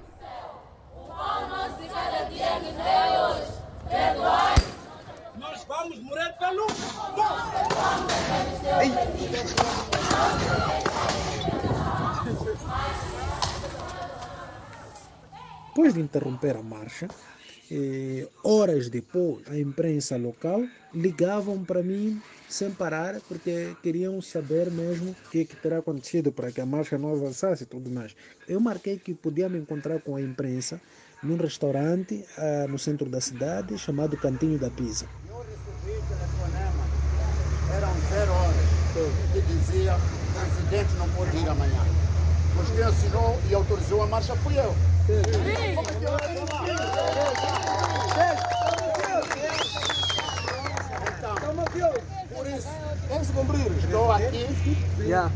Nós 5.38 5.64
vamos 5.64 5.98
morrer 6.00 6.32
pelo 6.38 6.66
Depois 15.68 15.94
de 15.94 16.00
interromper 16.00 16.56
a 16.56 16.62
marcha, 16.62 17.08
eh, 17.70 18.28
horas 18.44 18.88
depois, 18.88 19.42
a 19.48 19.58
imprensa 19.58 20.16
local 20.16 20.62
ligavam 20.94 21.64
para 21.64 21.82
mim 21.82 22.20
sem 22.46 22.70
parar, 22.70 23.18
porque 23.22 23.74
queriam 23.82 24.20
saber 24.20 24.70
mesmo 24.70 25.12
o 25.12 25.30
que, 25.30 25.40
é 25.40 25.44
que 25.46 25.56
terá 25.56 25.78
acontecido 25.78 26.30
para 26.30 26.52
que 26.52 26.60
a 26.60 26.66
marcha 26.66 26.98
não 26.98 27.12
avançasse 27.12 27.62
e 27.62 27.66
tudo 27.66 27.88
mais. 27.88 28.14
Eu 28.46 28.60
marquei 28.60 28.98
que 28.98 29.14
podia 29.14 29.48
me 29.48 29.58
encontrar 29.58 30.00
com 30.02 30.14
a 30.14 30.20
imprensa 30.20 30.78
num 31.22 31.36
restaurante 31.36 32.24
uh, 32.36 32.68
no 32.68 32.78
centro 32.78 33.08
da 33.08 33.20
cidade 33.20 33.78
chamado 33.78 34.16
Cantinho 34.16 34.58
da 34.58 34.70
Pisa. 34.70 35.06
Eu 35.28 35.38
recebi 35.38 36.02
telefonema, 36.08 36.84
eram 37.76 37.92
zero 38.10 38.32
horas, 38.32 38.72
que 39.32 39.40
dizia 39.42 39.96
o 39.96 40.40
presidente 40.40 40.92
não 40.98 41.08
pode 41.10 41.36
ir 41.36 41.48
amanhã. 41.48 41.86
Mas 42.56 42.68
quem 42.70 42.84
assinou 42.84 43.38
e 43.48 43.54
autorizou 43.54 44.02
a 44.02 44.06
marcha 44.06 44.36
fui 44.36 44.58
eu. 44.58 44.74
Isso, 52.56 52.68
vamos 53.08 53.30
cumprir. 53.30 53.72
Estou 53.78 54.12
aqui 54.12 54.46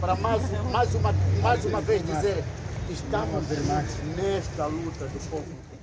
para 0.00 0.14
mais, 0.16 0.42
mais, 0.70 0.94
uma, 0.94 1.14
mais 1.40 1.64
uma 1.64 1.80
vez 1.80 2.04
dizer 2.04 2.44
estamos 2.90 3.48
nesta 4.16 4.66
luta 4.66 5.06
do 5.06 5.30
povo. 5.30 5.75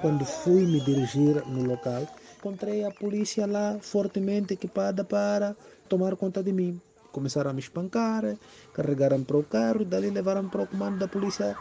Quando 0.00 0.24
fui 0.24 0.66
me 0.66 0.80
dirigir 0.80 1.44
no 1.46 1.64
local, 1.64 2.06
encontrei 2.38 2.84
a 2.84 2.90
polícia 2.90 3.46
lá 3.46 3.78
fortemente 3.80 4.54
equipada 4.54 5.04
para 5.04 5.56
tomar 5.88 6.16
conta 6.16 6.42
de 6.42 6.52
mim. 6.52 6.80
Começaram 7.12 7.50
a 7.50 7.52
me 7.52 7.60
espancar, 7.60 8.36
carregaram 8.72 9.22
para 9.22 9.36
o 9.36 9.42
carro 9.42 9.82
e 9.82 9.84
dali 9.84 10.10
levaram 10.10 10.48
para 10.48 10.62
o 10.62 10.66
comando 10.66 10.98
da 10.98 11.08
polícia 11.08 11.56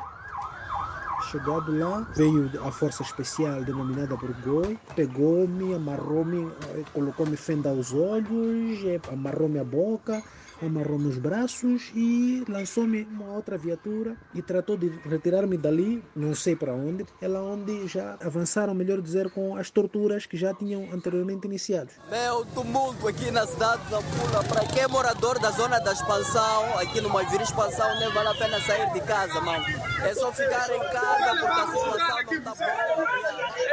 Chegado 1.29 1.77
lá, 1.77 2.07
veio 2.15 2.49
a 2.65 2.71
força 2.71 3.03
especial 3.03 3.63
denominada 3.63 4.17
por 4.17 4.33
Goi, 4.41 4.79
pegou-me, 4.95 5.75
amarrou-me, 5.75 6.47
eh, 6.73 6.83
colocou-me 6.91 7.37
fenda 7.37 7.69
aos 7.69 7.93
olhos, 7.93 8.83
eh, 8.85 8.99
amarrou-me 9.11 9.59
a 9.59 9.63
boca, 9.63 10.23
amarrou-me 10.61 11.07
os 11.07 11.17
braços 11.17 11.91
e 11.95 12.43
lançou-me 12.47 13.03
uma 13.03 13.33
outra 13.33 13.57
viatura 13.57 14.15
e 14.33 14.41
tratou 14.41 14.77
de 14.77 14.89
retirar-me 15.07 15.57
dali, 15.57 16.03
não 16.15 16.33
sei 16.35 16.55
para 16.55 16.73
onde, 16.73 17.05
ela 17.21 17.41
onde 17.41 17.87
já 17.87 18.17
avançaram, 18.21 18.73
melhor 18.73 19.01
dizer, 19.01 19.29
com 19.31 19.55
as 19.55 19.69
torturas 19.69 20.25
que 20.25 20.37
já 20.37 20.53
tinham 20.53 20.89
anteriormente 20.91 21.47
iniciado. 21.47 21.89
Meu 22.09 22.45
tumulto 22.45 23.07
aqui 23.07 23.31
na 23.31 23.45
cidade 23.45 23.81
da 23.89 23.97
Pula, 24.01 24.43
para 24.43 24.65
quem 24.65 24.83
é 24.83 24.87
morador 24.87 25.39
da 25.39 25.51
zona 25.51 25.79
da 25.79 25.93
expansão, 25.93 26.77
aqui 26.77 27.01
no 27.01 27.09
Maivira 27.09 27.43
Expansão, 27.43 27.99
nem 27.99 28.09
vale 28.11 28.29
a 28.29 28.35
pena 28.35 28.59
sair 28.61 28.91
de 28.93 29.01
casa, 29.01 29.39
mano. 29.41 29.65
É 30.03 30.13
só 30.13 30.31
ficar 30.31 30.69
em 30.69 30.79
casa 30.79 31.39
porque 31.39 31.59
a 31.61 31.67
situação 31.67 31.85
não 31.85 31.97
está 31.97 32.95
boa. 32.95 33.07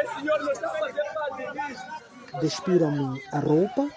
Esse 0.03 0.21
senhor 0.21 0.41
não 0.41 0.53
está 0.53 0.69
fazendo 0.71 1.69
disso. 1.69 1.85
Despiram-me 2.41 3.23
a 3.33 3.39
roupa, 3.39 3.89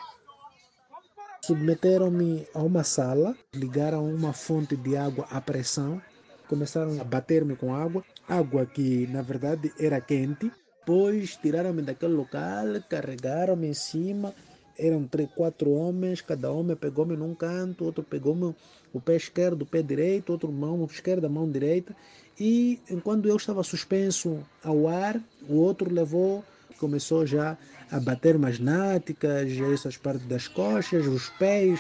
submeteram-me 1.50 2.46
a 2.54 2.60
uma 2.60 2.84
sala, 2.84 3.36
ligaram 3.56 4.06
uma 4.08 4.34
fonte 4.34 4.76
de 4.78 4.96
água 4.96 5.26
à 5.32 5.42
pressão, 5.42 6.00
começaram 6.48 7.02
a 7.02 7.04
bater-me 7.04 7.56
com 7.56 7.74
água, 7.74 8.04
água 8.28 8.68
que 8.68 9.08
na 9.08 9.24
verdade 9.24 9.74
era 9.80 10.00
quente, 10.00 10.52
depois 10.80 11.38
tiraram-me 11.38 11.82
daquele 11.82 12.14
local, 12.14 12.68
carregaram-me 12.88 13.68
em 13.68 13.74
cima, 13.74 14.32
eram 14.78 15.08
três, 15.08 15.28
quatro 15.36 15.72
homens, 15.72 16.22
cada 16.22 16.52
homem 16.52 16.76
pegou-me 16.76 17.18
num 17.18 17.34
canto, 17.34 17.84
outro 17.84 18.04
pegou-me 18.04 18.54
o 18.94 19.02
pé 19.02 19.16
esquerdo, 19.16 19.64
o 19.64 19.66
pé 19.66 19.82
direito, 19.82 20.32
outro 20.32 20.52
mão 20.52 20.86
esquerda, 20.86 21.28
mão 21.28 21.50
direita, 21.50 21.96
e 22.40 22.80
enquanto 22.92 23.28
eu 23.28 23.36
estava 23.36 23.64
suspenso 23.64 24.38
ao 24.64 24.88
ar, 24.88 25.20
o 25.50 25.56
outro 25.56 25.92
levou, 25.92 26.44
começou 26.80 27.26
já 27.26 27.58
a 27.92 28.00
bater 28.00 28.36
umas 28.36 28.60
náticas, 28.60 29.50
essas 29.74 29.98
partes 29.98 30.26
das 30.28 30.48
coxas, 30.48 31.06
os 31.08 31.30
pés. 31.32 31.80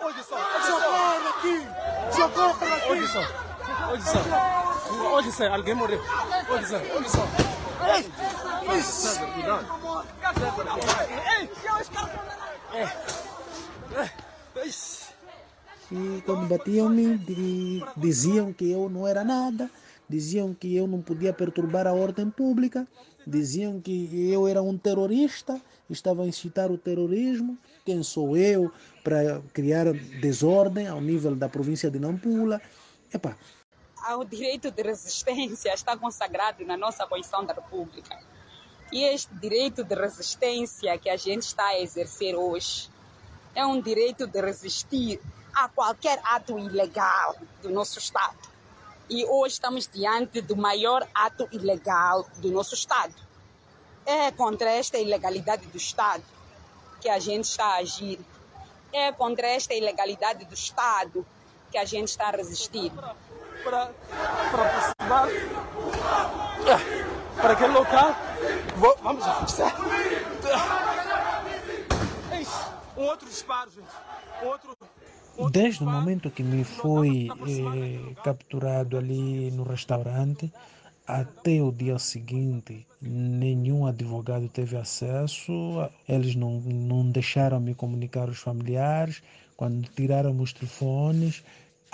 Olha 0.00 0.22
só, 0.22 0.36
socorro 0.60 1.28
aqui! 1.38 1.66
Socorro 2.14 2.50
aqui! 2.50 2.90
Olha 2.90 3.06
só, 3.08 3.20
olha 3.88 4.00
só, 4.00 4.20
olha 5.14 5.30
só, 5.32 5.46
alguém 5.48 5.74
morreu. 5.74 6.00
Olha 6.50 6.66
só, 6.66 6.76
olha 6.76 7.08
só. 7.08 7.26
Ei! 7.96 8.04
Ei! 8.74 8.82
Cuidado. 9.34 9.66
Ei! 12.74 12.94
E 15.92 16.22
quando 16.24 16.48
batiam-me, 16.48 17.18
di- 17.18 17.84
diziam 17.96 18.52
que 18.52 18.70
eu 18.70 18.88
não 18.88 19.06
era 19.06 19.22
nada, 19.22 19.70
diziam 20.08 20.54
que 20.54 20.74
eu 20.74 20.86
não 20.86 21.00
podia 21.00 21.32
perturbar 21.32 21.86
a 21.86 21.92
ordem 21.92 22.30
pública, 22.30 22.86
diziam 23.26 23.80
que 23.80 24.30
eu 24.30 24.46
era 24.46 24.62
um 24.62 24.76
terrorista, 24.76 25.60
estava 25.88 26.22
a 26.22 26.26
incitar 26.26 26.70
o 26.70 26.78
terrorismo. 26.78 27.58
Quem 27.84 28.02
sou 28.02 28.36
eu 28.36 28.72
para 29.02 29.40
criar 29.52 29.92
desordem 30.20 30.86
ao 30.86 31.00
nível 31.00 31.34
da 31.34 31.48
província 31.48 31.90
de 31.90 31.98
Nampula? 31.98 32.60
Epá, 33.12 33.36
O 34.16 34.24
direito 34.24 34.70
de 34.70 34.82
resistência 34.82 35.72
está 35.72 35.96
consagrado 35.96 36.64
na 36.64 36.76
nossa 36.76 37.06
Constituição 37.06 37.44
da 37.44 37.54
República. 37.54 38.18
E 38.92 39.02
este 39.02 39.34
direito 39.34 39.82
de 39.82 39.94
resistência 39.94 40.96
que 40.98 41.08
a 41.08 41.16
gente 41.16 41.42
está 41.42 41.66
a 41.68 41.80
exercer 41.80 42.34
hoje 42.34 42.88
é 43.54 43.64
um 43.64 43.80
direito 43.80 44.26
de 44.26 44.40
resistir 44.40 45.20
a 45.54 45.68
qualquer 45.68 46.20
ato 46.24 46.58
ilegal 46.58 47.36
do 47.62 47.70
nosso 47.70 47.98
Estado. 47.98 48.53
E 49.14 49.24
hoje 49.26 49.54
estamos 49.54 49.86
diante 49.86 50.40
do 50.40 50.56
maior 50.56 51.06
ato 51.14 51.48
ilegal 51.52 52.26
do 52.38 52.50
nosso 52.50 52.74
Estado. 52.74 53.14
É 54.04 54.32
contra 54.32 54.68
esta 54.72 54.98
ilegalidade 54.98 55.66
do 55.68 55.76
Estado 55.76 56.24
que 57.00 57.08
a 57.08 57.20
gente 57.20 57.44
está 57.44 57.64
a 57.64 57.76
agir. 57.76 58.18
É 58.92 59.12
contra 59.12 59.46
esta 59.46 59.72
ilegalidade 59.72 60.44
do 60.46 60.54
Estado 60.54 61.24
que 61.70 61.78
a 61.78 61.84
gente 61.84 62.08
está 62.08 62.26
a 62.26 62.30
resistir. 62.32 62.90
Para, 63.62 63.92
para 64.50 65.28
para 67.40 67.52
aquele 67.52 67.72
local, 67.72 68.16
vou- 68.76 68.96
vamos 69.00 69.24
afastar. 69.24 69.72
Ei, 72.32 72.46
Um 72.96 73.04
outro 73.06 73.28
disparo, 73.28 73.70
gente. 73.70 73.86
Um 74.42 74.46
outro. 74.48 74.73
Desde 75.50 75.82
o 75.82 75.86
momento 75.86 76.30
que 76.30 76.42
me 76.42 76.62
foi 76.62 77.28
eh, 77.48 78.14
capturado 78.22 78.96
ali 78.96 79.50
no 79.50 79.64
restaurante 79.64 80.52
até 81.06 81.60
o 81.60 81.72
dia 81.72 81.98
seguinte, 81.98 82.86
nenhum 83.00 83.86
advogado 83.86 84.48
teve 84.48 84.76
acesso, 84.76 85.52
eles 86.08 86.34
não, 86.34 86.60
não 86.60 87.10
deixaram 87.10 87.60
me 87.60 87.74
comunicar 87.74 88.28
os 88.28 88.38
familiares, 88.38 89.22
quando 89.56 89.88
tiraram 89.88 90.38
os 90.40 90.52
telefones, 90.52 91.42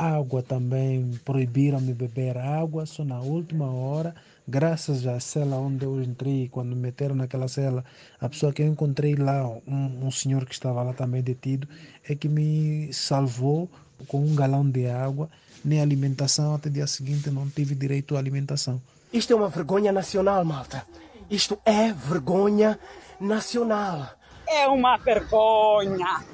água 0.01 0.43
também, 0.43 1.11
proibiram-me 1.25 1.93
beber 1.93 2.39
água, 2.39 2.87
só 2.87 3.05
na 3.05 3.21
última 3.21 3.71
hora, 3.71 4.15
graças 4.49 5.07
à 5.07 5.21
cela 5.21 5.57
onde 5.57 5.85
eu 5.85 6.03
entrei, 6.03 6.49
quando 6.49 6.69
me 6.69 6.77
meteram 6.77 7.15
naquela 7.15 7.49
cela, 7.49 7.85
a 8.19 8.29
pessoa 8.29 8.53
que 8.53 8.63
eu 8.63 8.67
encontrei 8.67 9.15
lá, 9.15 9.47
um, 9.67 10.07
um 10.07 10.11
senhor 10.11 10.47
que 10.47 10.55
estava 10.55 10.83
lá 10.83 10.95
também 10.95 11.23
detido, 11.23 11.69
é 12.09 12.15
que 12.15 12.29
me 12.29 12.91
salvou 12.93 13.69
com 14.09 14.25
um 14.25 14.35
galão 14.35 14.69
de 14.69 14.89
água, 14.89 15.29
nem 15.63 15.83
alimentação, 15.83 16.55
até 16.55 16.71
dia 16.71 16.87
seguinte 16.87 17.31
não 17.31 17.49
tive 17.51 17.75
direito 17.75 18.17
à 18.17 18.19
alimentação. 18.19 18.81
Isto 19.13 19.35
é 19.35 19.37
uma 19.37 19.49
vergonha 19.49 19.93
nacional, 19.93 20.45
malta. 20.45 20.87
Isto 21.29 21.59
é 21.65 21.93
vergonha 21.93 22.79
nacional. 23.21 24.09
É 24.49 24.67
uma 24.67 24.97
vergonha. 24.97 26.25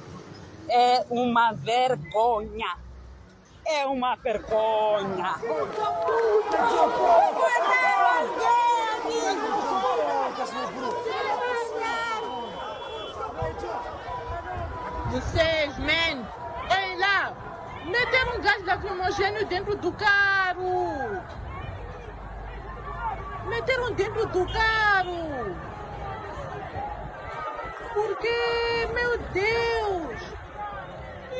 É 0.68 1.04
uma 1.10 1.52
vergonha. 1.52 2.85
É 3.68 3.84
uma 3.84 4.14
vergonha. 4.14 5.34
Vocês, 15.10 15.78
men, 15.78 16.24
olhem 16.70 16.98
lá. 16.98 17.32
Meteram 17.86 18.36
um 18.36 18.40
gás 18.40 18.64
lacrimogênio 18.64 19.44
dentro 19.46 19.76
do 19.76 19.92
carro. 19.92 21.20
Meteram 23.46 23.92
dentro 23.94 24.26
do 24.26 24.46
carro. 24.52 25.56
Por 27.94 28.16
quê? 28.18 28.88
Meu 28.94 29.18
Deus. 29.32 30.35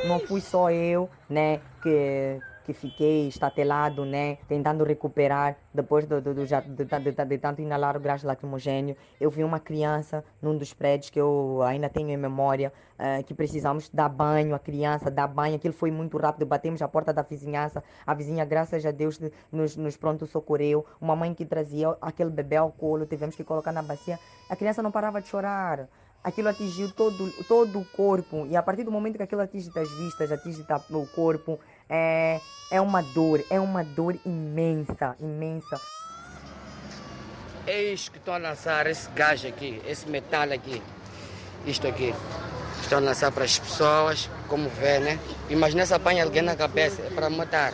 Não 0.05 0.21
fui 0.21 0.41
só 0.41 0.71
eu, 0.71 1.09
né, 1.29 1.61
que, 1.83 2.39
que 2.65 2.73
fiquei 2.73 3.27
estatelado, 3.29 4.05
né, 4.05 4.39
tentando 4.49 4.85
recuperar 4.85 5.57
depois 5.75 6.07
do, 6.07 6.21
do, 6.21 6.33
do- 6.33 6.47
de, 6.47 6.55
de- 7.25 7.39
tanto 7.39 7.61
inalar 7.61 7.97
o 7.97 8.01
gás 8.01 8.23
lacrimogênio. 8.23 8.97
Eu 9.21 9.31
vi 9.31 9.43
uma 9.43 9.59
criança 9.59 10.25
num 10.41 10.57
dos 10.57 10.73
prédios 10.73 11.11
que 11.11 11.21
eu 11.21 11.61
ainda 11.65 11.89
tenho 11.89 12.11
em 12.11 12.17
memória, 12.17 12.73
eh, 12.99 13.23
que 13.25 13.35
precisamos 13.35 13.89
dar 13.89 14.09
banho, 14.09 14.55
a 14.55 14.59
criança 14.61 15.11
dar 15.11 15.27
banho. 15.27 15.57
Aquilo 15.57 15.75
foi 15.75 15.91
muito 15.91 16.17
rápido, 16.19 16.47
batemos 16.47 16.81
a 16.83 16.89
porta 16.89 17.13
da 17.13 17.23
vizinhança. 17.23 17.83
A 18.07 18.15
vizinha, 18.15 18.45
graças 18.45 18.87
a 18.87 18.91
Deus, 18.93 19.19
de- 19.19 19.33
nos, 19.51 19.77
nos 19.77 19.97
pronto 19.97 20.25
socorreu. 20.27 20.85
Uma 21.01 21.17
mãe 21.17 21.35
que 21.35 21.45
trazia 21.45 21.97
aquele 22.01 22.31
bebê 22.31 22.57
ao 22.57 22.71
colo, 22.71 23.07
tivemos 23.07 23.35
que 23.35 23.43
colocar 23.43 23.73
na 23.73 23.83
bacia. 23.83 24.19
A 24.49 24.55
criança 24.55 24.83
não 24.83 24.93
parava 24.93 25.21
de 25.21 25.29
chorar 25.29 25.89
aquilo 26.27 26.49
atingiu 26.49 26.91
todo, 26.91 27.33
todo 27.47 27.79
o 27.79 27.85
corpo. 27.85 28.49
E 28.51 28.57
a 28.57 28.62
partir 28.62 28.83
do 28.83 28.91
momento 28.91 29.17
que 29.17 29.23
aquilo 29.23 29.43
atinge 29.43 29.71
as 29.77 29.89
vistas, 29.93 30.33
atinge 30.33 30.67
o 30.91 31.07
corpo, 31.07 31.61
é, 31.89 32.41
é 32.69 32.81
uma 32.81 33.01
dor, 33.01 33.45
é 33.49 33.61
uma 33.61 33.85
dor 33.85 34.19
imensa, 34.27 35.15
imensa. 35.21 35.81
Eis 37.65 38.09
que 38.09 38.19
estão 38.19 38.35
a 38.35 38.39
lançar 38.39 38.89
esse 38.89 39.09
gás 39.11 39.45
aqui, 39.45 39.81
esse 39.87 40.09
metal 40.09 40.51
aqui, 40.53 40.83
isto 41.65 41.87
aqui. 41.87 42.12
Estão 42.83 42.99
a 42.99 43.03
lançar 43.03 43.31
para 43.31 43.45
as 43.45 43.57
pessoas, 43.57 44.29
como 44.49 44.69
vê, 44.69 44.99
né? 44.99 45.21
Imagina 45.49 45.87
se 45.87 45.95
apanha 45.95 46.25
alguém 46.25 46.43
na 46.43 46.57
cabeça, 46.57 47.03
é 47.03 47.11
para 47.11 47.31
matar. 47.31 47.73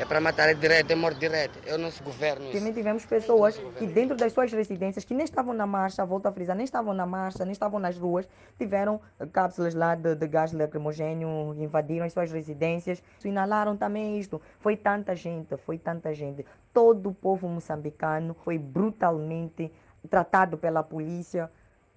É 0.00 0.04
para 0.06 0.18
matar, 0.18 0.48
é 0.48 0.54
direto, 0.54 0.90
é 0.90 0.94
morte 0.94 1.20
direta. 1.20 1.58
Eu 1.66 1.76
não 1.76 1.90
se 1.90 2.02
governo 2.02 2.46
isso. 2.46 2.58
Também 2.58 2.72
tivemos 2.72 3.04
pessoas 3.04 3.60
que 3.78 3.86
dentro 3.86 4.16
das 4.16 4.32
suas 4.32 4.50
residências, 4.50 5.04
que 5.04 5.12
nem 5.12 5.24
estavam 5.24 5.52
na 5.52 5.66
marcha, 5.66 6.06
volto 6.06 6.24
a 6.24 6.32
frisar, 6.32 6.56
nem 6.56 6.64
estavam 6.64 6.94
na 6.94 7.04
marcha, 7.04 7.44
nem 7.44 7.52
estavam 7.52 7.78
nas 7.78 7.98
ruas, 7.98 8.26
tiveram 8.56 8.98
eh, 9.18 9.26
cápsulas 9.26 9.74
lá 9.74 9.94
de, 9.94 10.14
de 10.14 10.26
gás 10.26 10.52
lacrimogênio, 10.54 11.54
invadiram 11.58 12.06
as 12.06 12.14
suas 12.14 12.32
residências, 12.32 13.02
inalaram 13.22 13.76
também 13.76 14.18
isto. 14.18 14.40
Foi 14.58 14.74
tanta 14.74 15.14
gente, 15.14 15.54
foi 15.58 15.76
tanta 15.76 16.14
gente. 16.14 16.46
Todo 16.72 17.10
o 17.10 17.14
povo 17.14 17.46
moçambicano 17.46 18.34
foi 18.42 18.56
brutalmente 18.56 19.70
tratado 20.08 20.56
pela 20.56 20.82
polícia. 20.82 21.50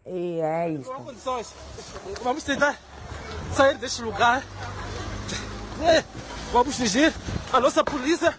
E 0.05 0.41
é 0.41 0.67
isso. 0.71 0.91
Não 0.91 0.97
há 0.97 1.03
condições. 1.05 1.55
Vamos 2.21 2.43
tentar 2.43 2.77
sair 3.53 3.77
deste 3.77 4.03
lugar. 4.03 4.43
É, 5.81 6.03
Vamos 6.53 6.77
fugir. 6.77 7.11
A 7.53 7.59
nossa 7.59 7.83
polícia 7.83 8.33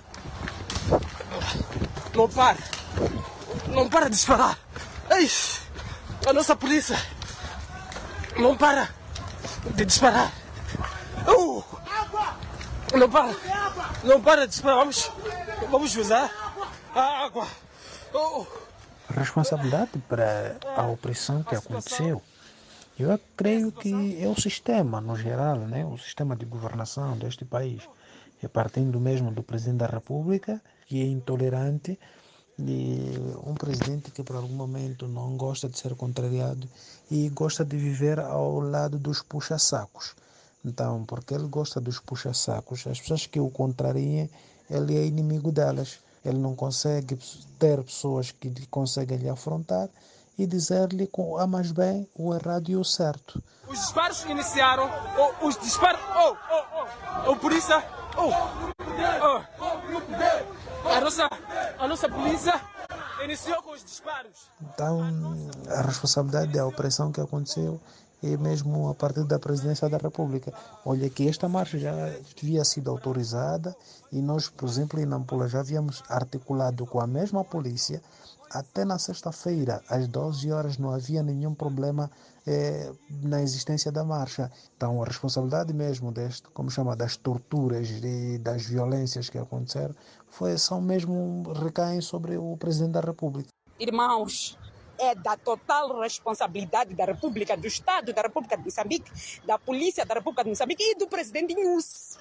não 2.12 2.28
para. 2.28 2.58
Não 3.68 3.88
para 3.88 4.06
de 4.06 4.16
disparar. 4.16 4.58
Ei, 5.08 5.30
a 6.28 6.32
nossa 6.32 6.56
polícia 6.56 6.96
não 8.36 8.56
para 8.56 8.90
de 9.76 9.84
disparar. 9.84 10.32
Uh, 11.28 11.64
não 12.98 13.08
para. 13.08 13.36
Não 14.02 14.20
para 14.20 14.46
de 14.46 14.48
disparar. 14.48 14.78
Vamos, 14.78 15.12
vamos 15.70 15.96
usar 15.96 16.28
a 16.92 17.24
água. 17.24 17.46
Uh. 18.12 18.46
Responsabilidade 19.16 19.96
para 20.08 20.56
a 20.76 20.82
opressão 20.86 21.44
que 21.44 21.54
aconteceu, 21.54 22.20
eu 22.98 23.20
creio 23.36 23.70
que 23.70 24.20
é 24.20 24.26
o 24.26 24.34
sistema 24.34 25.00
no 25.00 25.16
geral, 25.16 25.58
né? 25.58 25.84
o 25.84 25.96
sistema 25.98 26.34
de 26.34 26.44
governação 26.44 27.16
deste 27.16 27.44
país. 27.44 27.88
É 28.44 28.48
partindo 28.48 29.00
mesmo 29.00 29.30
do 29.30 29.42
presidente 29.42 29.78
da 29.78 29.86
República, 29.86 30.60
que 30.86 31.00
é 31.00 31.06
intolerante, 31.06 31.98
e 32.58 33.14
um 33.44 33.54
presidente 33.54 34.10
que 34.10 34.22
por 34.22 34.36
algum 34.36 34.54
momento 34.54 35.08
não 35.08 35.36
gosta 35.36 35.68
de 35.68 35.78
ser 35.78 35.94
contrariado 35.94 36.68
e 37.10 37.28
gosta 37.30 37.64
de 37.64 37.76
viver 37.76 38.20
ao 38.20 38.60
lado 38.60 38.98
dos 38.98 39.22
puxa-sacos. 39.22 40.14
Então, 40.64 41.04
porque 41.04 41.34
ele 41.34 41.48
gosta 41.48 41.80
dos 41.80 41.98
puxa-sacos, 41.98 42.86
as 42.86 43.00
pessoas 43.00 43.26
que 43.26 43.40
o 43.40 43.50
contrariem, 43.50 44.30
ele 44.70 44.96
é 44.96 45.06
inimigo 45.06 45.50
delas. 45.50 45.98
Ele 46.24 46.38
não 46.38 46.54
consegue 46.54 47.18
ter 47.58 47.82
pessoas 47.82 48.30
que 48.30 48.50
conseguem 48.66 49.18
lhe 49.18 49.28
afrontar 49.28 49.88
e 50.38 50.46
dizer-lhe 50.46 51.06
com 51.06 51.38
a 51.38 51.46
mais 51.46 51.70
bem 51.70 52.08
o 52.14 52.34
errado 52.34 52.70
e 52.70 52.76
o 52.76 52.84
certo. 52.84 53.42
Os 53.68 53.78
disparos 53.78 54.24
iniciaram, 54.24 54.88
oh, 55.18 55.46
os 55.46 55.58
disparos, 55.58 56.00
oh, 56.16 56.36
oh, 56.50 56.64
oh, 57.26 57.30
oh, 57.30 57.36
polícia, 57.36 57.78
oh, 57.78 58.00
oh, 58.00 58.03
a 60.84 61.00
nossa, 61.00 61.28
a 61.78 61.88
nossa 61.88 62.08
polícia 62.08 62.60
iniciou 63.24 63.62
com 63.62 63.72
os 63.72 63.84
disparos. 63.84 64.48
Então, 64.60 65.02
a 65.68 65.82
responsabilidade 65.82 66.52
da 66.52 66.66
opressão 66.66 67.10
que 67.10 67.20
aconteceu 67.20 67.80
e 68.22 68.36
mesmo 68.38 68.88
a 68.88 68.94
partir 68.94 69.24
da 69.24 69.38
presidência 69.38 69.88
da 69.88 69.98
República. 69.98 70.52
Olha 70.84 71.10
que 71.10 71.28
esta 71.28 71.46
marcha 71.46 71.78
já 71.78 71.92
havia 71.92 72.64
sido 72.64 72.90
autorizada 72.90 73.76
e 74.10 74.22
nós, 74.22 74.48
por 74.48 74.66
exemplo, 74.66 74.98
em 74.98 75.04
Nampula 75.04 75.46
já 75.46 75.60
havíamos 75.60 76.02
articulado 76.08 76.86
com 76.86 77.00
a 77.00 77.06
mesma 77.06 77.44
polícia 77.44 78.00
até 78.50 78.84
na 78.84 78.98
sexta-feira, 78.98 79.82
às 79.88 80.06
12 80.06 80.52
horas, 80.52 80.78
não 80.78 80.90
havia 80.90 81.22
nenhum 81.22 81.54
problema 81.54 82.10
eh, 82.46 82.92
na 83.22 83.40
existência 83.42 83.90
da 83.90 84.04
marcha. 84.04 84.50
Então, 84.76 85.02
a 85.02 85.06
responsabilidade 85.06 85.72
mesmo 85.72 86.12
deste, 86.12 86.48
como 86.48 86.70
chama, 86.70 86.94
das 86.94 87.16
torturas 87.16 87.88
e 87.90 88.38
das 88.38 88.66
violências 88.66 89.30
que 89.30 89.38
aconteceram, 89.38 89.94
foi, 90.28 90.58
são 90.58 90.80
mesmo, 90.80 91.42
recaem 91.52 92.00
sobre 92.00 92.36
o 92.36 92.56
Presidente 92.56 92.92
da 92.92 93.00
República. 93.00 93.48
Irmãos, 93.78 94.58
é 94.98 95.14
da 95.14 95.36
total 95.36 96.00
responsabilidade 96.00 96.94
da 96.94 97.04
República, 97.04 97.56
do 97.56 97.66
Estado 97.66 98.12
da 98.12 98.22
República 98.22 98.56
de 98.56 98.64
Moçambique, 98.64 99.10
da 99.44 99.58
Polícia 99.58 100.04
da 100.04 100.14
República 100.14 100.44
de 100.44 100.50
Moçambique 100.50 100.82
e 100.82 100.94
do 100.94 101.06
presidente 101.06 101.54
Nus. 101.54 102.18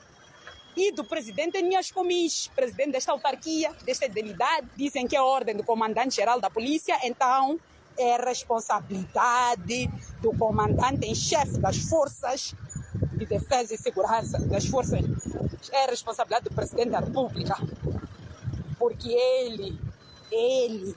E 0.75 0.91
do 0.91 1.03
presidente 1.03 1.61
Nias 1.61 1.91
Comis, 1.91 2.47
presidente 2.55 2.93
desta 2.93 3.11
autarquia, 3.11 3.71
desta 3.85 4.07
entidade. 4.07 4.67
Dizem 4.75 5.05
que 5.05 5.15
é 5.15 5.21
ordem 5.21 5.55
do 5.55 5.63
comandante-geral 5.63 6.41
da 6.41 6.49
polícia, 6.49 6.97
então 7.03 7.59
é 7.97 8.17
responsabilidade 8.17 9.87
do 10.21 10.35
comandante 10.37 11.05
em 11.05 11.15
chefe 11.15 11.57
das 11.57 11.77
forças 11.77 12.55
de 13.13 13.25
defesa 13.25 13.73
e 13.73 13.77
segurança 13.77 14.39
das 14.39 14.65
forças. 14.65 14.99
É 15.71 15.85
responsabilidade 15.85 16.45
do 16.45 16.53
presidente 16.53 16.89
da 16.89 16.99
República. 16.99 17.55
Porque 18.77 19.09
ele, 19.09 19.79
ele 20.31 20.95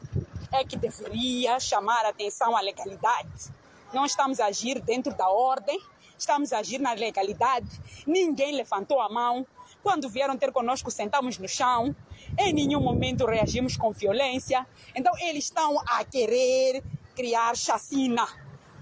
é 0.52 0.64
que 0.64 0.76
deveria 0.76 1.61
chamar 1.61 2.04
a 2.04 2.09
atenção 2.09 2.56
à 2.56 2.61
legalidade. 2.61 3.50
Não 3.92 4.04
estamos 4.04 4.40
a 4.40 4.46
agir 4.46 4.80
dentro 4.80 5.14
da 5.14 5.28
ordem, 5.28 5.80
estamos 6.18 6.52
a 6.52 6.59
agir 6.59 6.78
na 6.78 6.92
legalidade. 6.92 7.68
Ninguém 8.06 8.54
levantou 8.54 9.00
a 9.00 9.09
mão. 9.09 9.46
Quando 9.87 10.09
vieram 10.09 10.37
ter 10.37 10.51
conosco, 10.51 10.90
sentamos 10.90 11.38
no 11.38 11.46
chão. 11.46 11.94
Em 12.37 12.53
nenhum 12.53 12.81
momento 12.81 13.25
reagimos 13.25 13.77
com 13.77 13.92
violência. 13.92 14.66
Então, 14.96 15.12
eles 15.16 15.44
estão 15.44 15.81
a 15.87 16.03
querer 16.05 16.83
criar 17.14 17.57
chacina. 17.57 18.27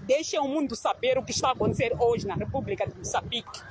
Deixem 0.01 0.39
o 0.39 0.47
mundo 0.47 0.75
saber 0.75 1.15
o 1.19 1.23
que 1.23 1.29
está 1.29 1.49
a 1.49 1.51
acontecer 1.51 1.95
hoje 1.99 2.25
na 2.25 2.33
República 2.33 2.87
de 2.87 2.97
Moçambique. 2.97 3.61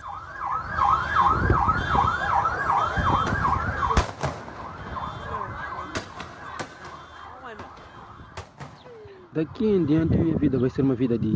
Daqui 9.32 9.66
em 9.66 9.84
diante, 9.84 10.16
minha 10.16 10.38
vida 10.38 10.56
vai 10.56 10.70
ser 10.70 10.82
uma 10.82 10.94
vida 10.94 11.18
de 11.18 11.34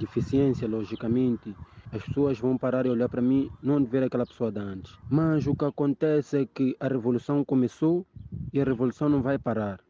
deficiência, 0.00 0.66
logicamente. 0.66 1.54
As 1.92 2.04
pessoas 2.04 2.38
vão 2.38 2.56
parar 2.56 2.86
e 2.86 2.88
olhar 2.88 3.08
para 3.08 3.20
mim, 3.20 3.50
não 3.60 3.84
ver 3.84 4.04
aquela 4.04 4.24
pessoa 4.24 4.52
de 4.52 4.60
antes. 4.60 4.96
Mas 5.08 5.46
o 5.46 5.56
que 5.56 5.64
acontece 5.64 6.42
é 6.42 6.46
que 6.46 6.76
a 6.78 6.86
revolução 6.86 7.44
começou 7.44 8.06
e 8.52 8.60
a 8.60 8.64
revolução 8.64 9.08
não 9.08 9.20
vai 9.20 9.38
parar. 9.38 9.80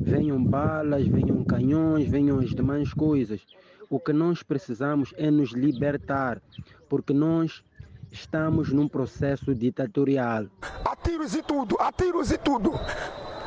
Venham 0.00 0.42
balas, 0.42 1.06
venham 1.06 1.44
canhões, 1.44 2.08
venham 2.08 2.38
as 2.38 2.54
demais 2.54 2.94
coisas. 2.94 3.44
O 3.90 4.00
que 4.00 4.12
nós 4.12 4.42
precisamos 4.42 5.12
é 5.18 5.30
nos 5.30 5.52
libertar, 5.52 6.40
porque 6.88 7.12
nós 7.12 7.62
estamos 8.10 8.72
num 8.72 8.88
processo 8.88 9.54
ditatorial. 9.54 10.46
Há 10.84 10.96
tiros 10.96 11.34
e 11.34 11.42
tudo, 11.42 11.76
há 11.78 11.92
tiros 11.92 12.30
e 12.30 12.38
tudo. 12.38 12.72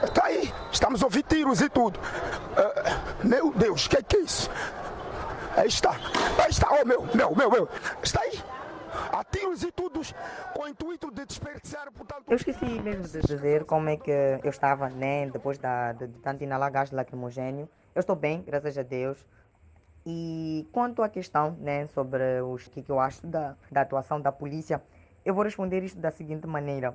Está 0.03 0.25
aí, 0.25 0.51
estamos 0.71 1.01
a 1.01 1.05
ouvir 1.05 1.23
tiros 1.23 1.59
e 1.61 1.69
tudo. 1.69 1.97
Uh, 1.97 3.27
meu 3.27 3.51
Deus, 3.51 3.87
o 3.87 3.89
que, 3.89 4.03
que 4.03 4.17
é 4.17 4.19
isso? 4.21 4.49
Aí 5.57 5.67
está, 5.67 5.89
aí 5.89 6.51
está, 6.51 6.69
oh 6.71 6.85
meu, 6.85 7.01
meu, 7.15 7.35
meu, 7.35 7.49
meu. 7.49 7.69
Está 8.03 8.21
aí. 8.21 8.39
Há 9.11 9.23
tiros 9.23 9.63
e 9.63 9.71
tudo 9.71 10.01
com 10.53 10.63
o 10.63 10.67
intuito 10.67 11.09
de 11.09 11.25
desperdiçar, 11.25 11.91
portanto... 11.91 12.25
Eu 12.29 12.35
esqueci 12.35 12.65
mesmo 12.65 13.03
de 13.03 13.21
dizer 13.21 13.65
como 13.65 13.89
é 13.89 13.97
que 13.97 14.11
eu 14.11 14.49
estava, 14.51 14.87
né, 14.87 15.27
depois 15.27 15.57
da, 15.57 15.93
de, 15.93 16.07
de 16.07 16.19
tanto 16.19 16.43
inalar 16.43 16.71
gás 16.71 16.91
lacrimogênio. 16.91 17.67
Eu 17.95 18.01
estou 18.01 18.15
bem, 18.15 18.43
graças 18.43 18.77
a 18.77 18.83
Deus. 18.83 19.25
E 20.05 20.67
quanto 20.71 21.01
à 21.01 21.09
questão, 21.09 21.57
né, 21.59 21.87
sobre 21.87 22.39
o 22.41 22.55
que, 22.57 22.83
que 22.83 22.91
eu 22.91 22.99
acho 22.99 23.25
da, 23.25 23.55
da 23.71 23.81
atuação 23.81 24.21
da 24.21 24.31
polícia, 24.31 24.79
eu 25.25 25.33
vou 25.33 25.43
responder 25.43 25.83
isto 25.83 25.99
da 25.99 26.11
seguinte 26.11 26.45
maneira. 26.45 26.93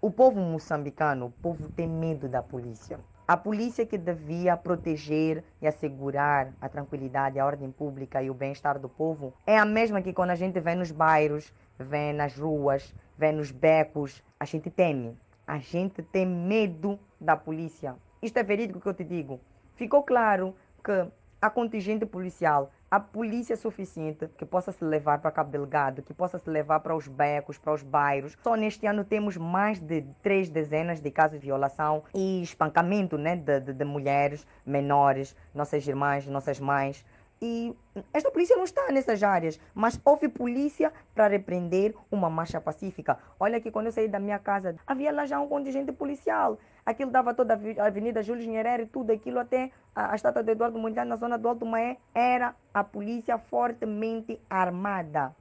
O 0.00 0.08
povo 0.08 0.40
moçambicano, 0.40 1.26
o 1.26 1.30
povo 1.30 1.68
tem 1.72 1.88
medo 1.88 2.28
da 2.28 2.42
polícia. 2.42 3.00
A 3.32 3.36
polícia 3.38 3.86
que 3.86 3.96
devia 3.96 4.58
proteger 4.58 5.42
e 5.58 5.66
assegurar 5.66 6.52
a 6.60 6.68
tranquilidade, 6.68 7.38
a 7.38 7.46
ordem 7.46 7.70
pública 7.70 8.22
e 8.22 8.28
o 8.28 8.34
bem-estar 8.34 8.78
do 8.78 8.90
povo 8.90 9.32
é 9.46 9.56
a 9.56 9.64
mesma 9.64 10.02
que 10.02 10.12
quando 10.12 10.32
a 10.32 10.34
gente 10.34 10.60
vê 10.60 10.74
nos 10.74 10.92
bairros, 10.92 11.50
vê 11.78 12.12
nas 12.12 12.36
ruas, 12.36 12.94
vê 13.16 13.32
nos 13.32 13.50
becos, 13.50 14.22
a 14.38 14.44
gente 14.44 14.68
teme. 14.68 15.16
A 15.46 15.56
gente 15.56 16.02
tem 16.02 16.26
medo 16.26 17.00
da 17.18 17.34
polícia. 17.34 17.96
Isto 18.20 18.36
é 18.36 18.42
verídico 18.42 18.82
que 18.82 18.86
eu 18.86 18.92
te 18.92 19.02
digo. 19.02 19.40
Ficou 19.76 20.02
claro 20.02 20.54
que 20.84 20.92
a 21.40 21.48
contingente 21.48 22.04
policial, 22.04 22.70
a 22.92 23.00
polícia 23.00 23.56
suficiente 23.56 24.28
que 24.36 24.44
possa 24.44 24.70
se 24.70 24.84
levar 24.84 25.18
para 25.18 25.30
Cabo 25.30 25.50
Delgado, 25.50 26.02
que 26.02 26.12
possa 26.12 26.38
se 26.38 26.50
levar 26.50 26.80
para 26.80 26.94
os 26.94 27.08
becos, 27.08 27.56
para 27.56 27.72
os 27.72 27.82
bairros. 27.82 28.36
Só 28.42 28.54
neste 28.54 28.84
ano 28.84 29.02
temos 29.02 29.34
mais 29.38 29.80
de 29.80 30.02
três 30.22 30.50
dezenas 30.50 31.00
de 31.00 31.10
casos 31.10 31.40
de 31.40 31.46
violação 31.46 32.04
e 32.14 32.42
espancamento 32.42 33.16
né, 33.16 33.34
de, 33.34 33.60
de, 33.60 33.72
de 33.72 33.84
mulheres 33.86 34.46
menores, 34.66 35.34
nossas 35.54 35.88
irmãs, 35.88 36.26
nossas 36.26 36.60
mães. 36.60 37.02
E 37.40 37.74
esta 38.12 38.30
polícia 38.30 38.56
não 38.56 38.64
está 38.64 38.92
nessas 38.92 39.22
áreas, 39.22 39.58
mas 39.74 39.98
houve 40.04 40.28
polícia 40.28 40.92
para 41.14 41.28
repreender 41.28 41.94
uma 42.10 42.28
marcha 42.28 42.60
pacífica. 42.60 43.18
Olha 43.40 43.58
que 43.58 43.70
quando 43.70 43.86
eu 43.86 43.92
saí 43.92 44.06
da 44.06 44.20
minha 44.20 44.38
casa, 44.38 44.76
havia 44.86 45.10
lá 45.10 45.24
já 45.24 45.40
um 45.40 45.48
contingente 45.48 45.92
policial. 45.92 46.58
Aquilo 46.84 47.10
dava 47.10 47.32
toda 47.32 47.54
a 47.54 47.86
Avenida 47.86 48.22
Júlio 48.22 48.48
Nyerere, 48.48 48.86
tudo 48.86 49.12
aquilo 49.12 49.38
até 49.38 49.70
a, 49.94 50.12
a 50.12 50.16
estátua 50.16 50.42
de 50.42 50.52
Eduardo 50.52 50.78
Mondlane 50.78 51.08
na 51.08 51.16
zona 51.16 51.38
do 51.38 51.48
Alto 51.48 51.64
Maé. 51.64 51.98
Era 52.14 52.54
a 52.74 52.82
polícia 52.82 53.38
fortemente 53.38 54.40
armada, 54.50 55.34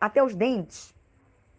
até 0.00 0.22
os 0.22 0.34
dentes. 0.34 0.94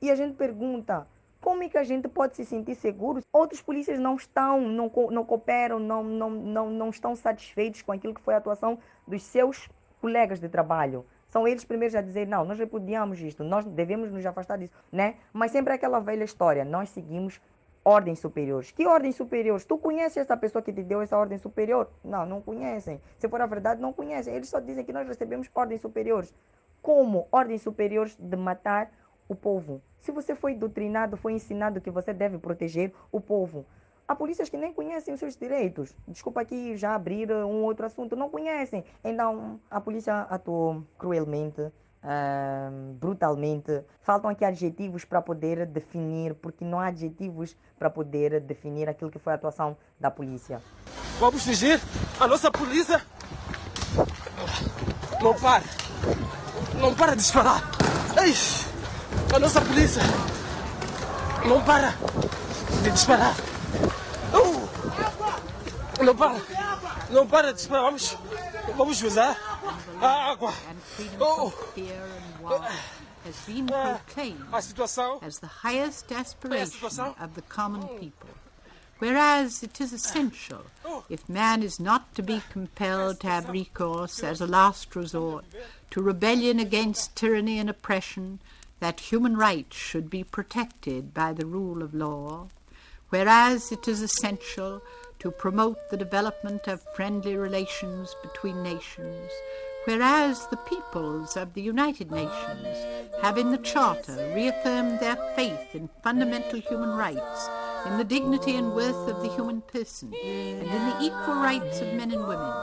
E 0.02 0.10
a 0.10 0.16
gente 0.16 0.36
pergunta, 0.36 1.08
como 1.40 1.64
é 1.64 1.70
que 1.70 1.78
a 1.78 1.84
gente 1.84 2.08
pode 2.08 2.36
se 2.36 2.46
sentir 2.46 2.76
seguro? 2.76 3.22
Outros 3.32 3.62
polícias 3.62 4.00
não 4.00 4.16
estão, 4.16 4.62
não, 4.62 4.92
não 5.12 5.24
cooperam, 5.24 5.80
não, 5.80 6.04
não, 6.04 6.30
não, 6.30 6.70
não 6.70 6.90
estão 6.90 7.16
satisfeitos 7.16 7.82
com 7.82 7.92
aquilo 7.92 8.14
que 8.14 8.22
foi 8.22 8.34
a 8.34 8.38
atuação 8.38 8.80
dos 9.08 9.24
seus 9.24 9.70
colegas 10.00 10.40
de 10.40 10.50
trabalho. 10.50 11.06
São 11.28 11.48
eles 11.48 11.64
primeiros 11.64 11.96
a 11.96 12.02
dizer, 12.02 12.28
não, 12.28 12.44
nós 12.44 12.60
repudiamos 12.60 13.22
isto, 13.22 13.44
nós 13.44 13.66
devemos 13.66 14.12
nos 14.12 14.26
afastar 14.26 14.58
disso, 14.58 14.74
né? 14.92 15.16
Mas 15.32 15.52
sempre 15.52 15.74
aquela 15.74 16.00
velha 16.00 16.26
história, 16.26 16.66
nós 16.66 16.90
seguimos 16.90 17.40
ordens 17.84 18.20
superiores. 18.20 18.72
Que 18.72 18.86
ordens 18.88 19.15
superiores? 19.15 19.65
Tu 19.65 19.78
conheces 19.78 20.17
essa 20.17 20.38
pessoa 20.38 20.62
que 20.62 20.72
te 20.72 20.84
deu 20.84 21.02
essa 21.02 21.17
ordem 21.17 21.38
superior? 21.38 21.89
Não, 22.04 22.26
não 22.26 22.41
conhecem. 22.41 23.02
Se 23.17 23.28
for 23.28 23.41
a 23.41 23.46
verdade, 23.46 23.82
não 23.82 23.94
conhecem. 23.94 24.34
Eles 24.34 24.50
só 24.50 24.60
dizem 24.60 24.86
que 24.86 24.94
nós 24.94 25.08
recebemos 25.08 25.50
ordens 25.54 25.82
superiores. 25.82 26.34
Como 26.82 27.28
ordens 27.32 27.62
superiores 27.62 28.15
de 28.17 28.36
matar 28.36 28.91
o 29.28 29.36
povo? 29.36 29.82
Se 29.98 30.12
você 30.12 30.36
foi 30.36 30.56
doutrinado, 30.56 31.17
foi 31.17 31.34
ensinado 31.34 31.82
que 31.82 31.91
você 31.91 32.13
deve 32.13 32.38
proteger 32.38 32.94
o 33.12 33.22
povo. 33.22 33.65
Há 34.08 34.15
polícias 34.15 34.50
que 34.50 34.58
nem 34.58 34.74
conhecem 34.74 35.13
os 35.13 35.20
seus 35.20 35.38
direitos. 35.38 35.96
Desculpa 36.08 36.41
aqui 36.41 36.76
já 36.76 36.96
abrir 36.96 37.32
um 37.32 37.63
outro 37.63 37.86
assunto, 37.86 38.15
não 38.15 38.30
conhecem. 38.30 38.84
Então, 39.04 39.60
a 39.70 39.80
polícia 39.80 40.22
atuou 40.24 40.84
cruelmente, 40.98 41.72
brutalmente. 43.00 43.84
Faltam 44.02 44.30
aqui 44.30 44.44
adjetivos 44.44 45.06
para 45.06 45.22
poder 45.22 45.66
definir, 45.66 46.34
porque 46.36 46.66
não 46.66 46.80
há 46.80 46.88
adjetivos 46.88 47.56
para 47.78 47.90
poder 47.90 48.40
definir 48.40 48.90
aquilo 48.90 49.12
que 49.12 49.20
foi 49.20 49.34
a 49.34 49.36
atuação 49.36 49.78
da 50.00 50.10
polícia. 50.10 50.62
Vamos 51.20 51.44
fugir? 51.44 51.80
A 52.20 52.28
nossa 52.28 52.52
polícia 52.52 53.02
não 55.22 55.34
para. 55.36 55.64
Não 56.80 56.96
para 56.96 57.12
de 57.12 57.18
disparar. 57.18 57.62
Ei, 58.24 58.34
a 59.36 59.40
nossa 59.40 59.62
polícia 59.62 60.02
não 61.48 61.62
para 61.64 61.94
de 62.82 62.92
disparar. 62.92 63.36
Uh, 64.34 66.04
não 66.04 66.16
para. 66.16 66.42
Não 67.12 67.28
para 67.28 67.48
de 67.50 67.58
disparar. 67.58 67.84
Vamos, 67.84 68.18
vamos 68.76 69.04
usar 69.04 69.51
a 70.02 70.36
água. 70.36 70.54
Oh. 71.20 71.50
From 71.50 71.68
fear 71.74 72.04
and 72.04 72.44
war 72.44 72.68
has 73.24 73.46
been 73.46 73.68
proclaimed 73.68 74.46
as 75.22 75.40
the 75.40 75.48
highest 75.48 76.12
aspiration 76.12 77.14
of 77.20 77.36
the 77.36 77.42
common 77.44 77.88
people. 78.00 78.30
Whereas 79.00 79.64
it 79.64 79.82
is 79.82 79.94
essential, 79.94 80.66
if 81.10 81.28
man 81.28 81.64
is 81.64 81.80
not 81.80 82.14
to 82.16 82.22
be 82.22 82.44
compelled 82.52 83.20
to 83.22 83.28
have 83.28 83.50
recourse 83.50 84.24
as 84.24 84.42
a 84.42 84.48
last 84.48 84.96
resort 84.96 85.46
to 85.90 86.02
rebellion 86.02 86.60
against 86.60 87.16
tyranny 87.16 87.58
and 87.58 87.70
oppression, 87.70 88.40
that 88.80 89.12
human 89.12 89.36
rights 89.38 89.76
should 89.76 90.10
be 90.10 90.24
protected 90.24 91.14
by 91.14 91.34
the 91.34 91.46
rule 91.46 91.82
of 91.82 91.94
law. 91.96 92.48
Whereas 93.10 93.72
it 93.72 93.88
is 93.88 94.02
essential 94.02 94.82
to 95.22 95.30
promote 95.30 95.78
the 95.90 95.98
development 95.98 96.68
of 96.68 96.82
friendly 96.96 97.36
relations 97.36 98.16
between 98.24 98.64
nations, 98.64 99.30
whereas 99.86 100.48
the 100.48 100.58
peoples 100.58 101.38
of 101.38 101.54
the 101.54 101.62
United 101.62 102.10
Nations 102.10 102.68
have 103.22 103.38
in 103.38 103.52
the 103.52 103.60
Charter 103.60 104.16
reaffirmed 104.36 105.00
their 105.00 105.18
faith 105.36 105.76
in 105.76 105.92
fundamental 106.04 106.60
human 106.60 106.90
rights, 106.90 107.50
in 107.86 108.00
the 108.00 108.04
dignity 108.04 108.56
and 108.56 108.74
worth 108.74 109.08
of 109.08 109.22
the 109.22 109.32
human 109.36 109.62
person, 109.62 110.12
and 110.24 110.64
in 110.64 110.90
the 110.90 110.98
equal 111.02 111.36
rights 111.36 111.82
of 111.82 111.94
men 111.94 112.12
and 112.12 112.28
women, 112.28 112.54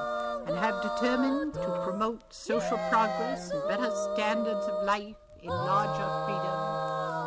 and 0.48 0.58
have 0.58 0.82
determined 0.82 1.54
to 1.54 1.80
promote 1.84 2.22
social 2.34 2.78
progress 2.90 3.52
and 3.52 3.62
better 3.68 3.92
standards 4.14 4.66
of 4.66 4.84
life 4.84 5.14
in 5.44 5.50
larger 5.50 6.08
freedom, 6.26 6.58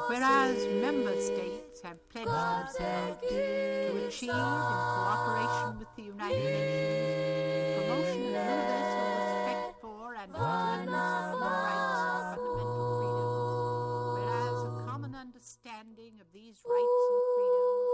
whereas 0.09 0.57
member 0.81 1.15
states 1.21 1.60
have 1.83 1.97
pledged 2.09 2.29
themselves 2.29 3.19
to 3.21 4.07
achieve, 4.07 4.29
in 4.29 4.35
cooperation 4.35 5.79
with 5.79 5.87
the 5.95 6.03
United 6.03 6.37
Nations, 6.37 7.77
promotion 7.81 8.21
of 8.21 8.45
universal 8.45 9.05
respect 9.17 9.81
for 9.81 10.13
and 10.13 10.29
observance 10.29 10.91
of 10.91 11.31
human 11.31 11.55
rights 11.65 11.97
and 11.97 12.45
fundamental 12.45 12.89
freedoms, 13.01 14.13
whereas 14.13 14.57
a 14.61 14.71
common 14.85 15.13
understanding 15.15 16.13
of 16.21 16.27
these 16.33 16.57
rights 16.69 17.01
and 17.11 17.23
freedoms 17.33 17.85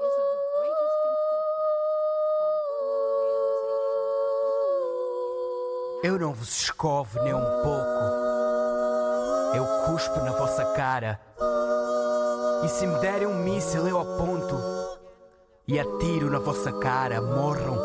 is 0.00 0.14
of 0.16 0.28
the 0.32 0.40
greatest 0.56 0.96
Eu 6.04 6.18
não 6.20 6.32
vos 6.32 6.62
escovo 6.62 7.22
nem 7.22 7.34
um 7.34 7.62
pouco. 7.62 8.26
Eu 9.56 9.66
cuspo 9.86 10.20
na 10.20 10.32
vossa 10.32 10.64
cara. 10.74 11.20
E 12.64 12.68
se 12.68 12.86
me 12.86 12.98
derem 13.00 13.26
um 13.26 13.42
míssil, 13.42 13.86
eu 13.86 14.00
aponto 14.00 14.56
e 15.68 15.78
atiro 15.78 16.30
na 16.30 16.38
vossa 16.38 16.72
cara. 16.72 17.20
Morram. 17.20 17.76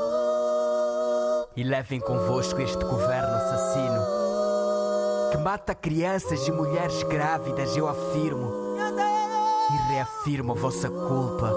E 1.55 1.63
levem 1.63 1.99
convosco 1.99 2.61
este 2.61 2.83
governo 2.83 3.35
assassino 3.35 4.21
que 5.31 5.37
mata 5.37 5.73
crianças 5.73 6.45
e 6.45 6.51
mulheres 6.51 7.03
grávidas, 7.03 7.75
eu 7.77 7.87
afirmo. 7.87 8.51
E 9.71 9.93
reafirmo 9.93 10.51
a 10.51 10.55
vossa 10.55 10.89
culpa, 10.89 11.53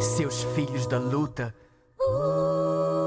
seus 0.00 0.42
filhos 0.54 0.86
da 0.86 0.98
luta 0.98 1.54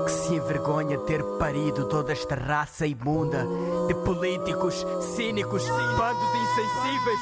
que 0.05 0.11
se 0.11 0.33
envergonha 0.33 0.97
ter 0.99 1.23
parido 1.37 1.87
toda 1.87 2.11
esta 2.11 2.33
raça 2.33 2.87
imunda 2.87 3.47
de 3.87 3.93
políticos 3.93 4.83
cínicos, 5.15 5.63
bando 5.95 6.19
de 6.31 6.37
insensíveis. 6.37 7.19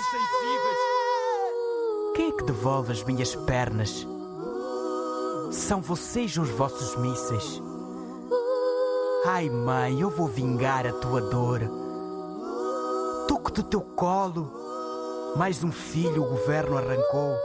Que 2.40 2.46
devolve 2.46 2.94
as 2.94 3.04
minhas 3.04 3.36
pernas? 3.36 4.08
São 5.52 5.82
vocês 5.82 6.38
os 6.38 6.50
vossos 6.50 6.96
mísseis. 6.96 7.62
Ai, 9.26 9.50
mãe, 9.50 10.00
eu 10.00 10.10
vou 10.10 10.26
vingar 10.26 10.88
a 10.88 10.94
tua 10.94 11.20
dor. 11.20 11.60
Toco 13.28 13.52
do 13.52 13.62
teu 13.62 13.82
colo. 13.82 14.50
Mais 15.36 15.66
um 15.66 15.72
filho 15.72 16.24
o 16.24 16.30
governo 16.30 16.78
arrancou. 16.78 17.36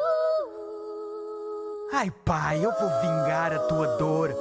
Ai, 1.93 2.13
pai, 2.25 2.65
eu 2.65 2.71
vou 2.71 2.89
vingar 3.01 3.53
a 3.53 3.59
tua 3.59 3.89
dor. 3.97 4.33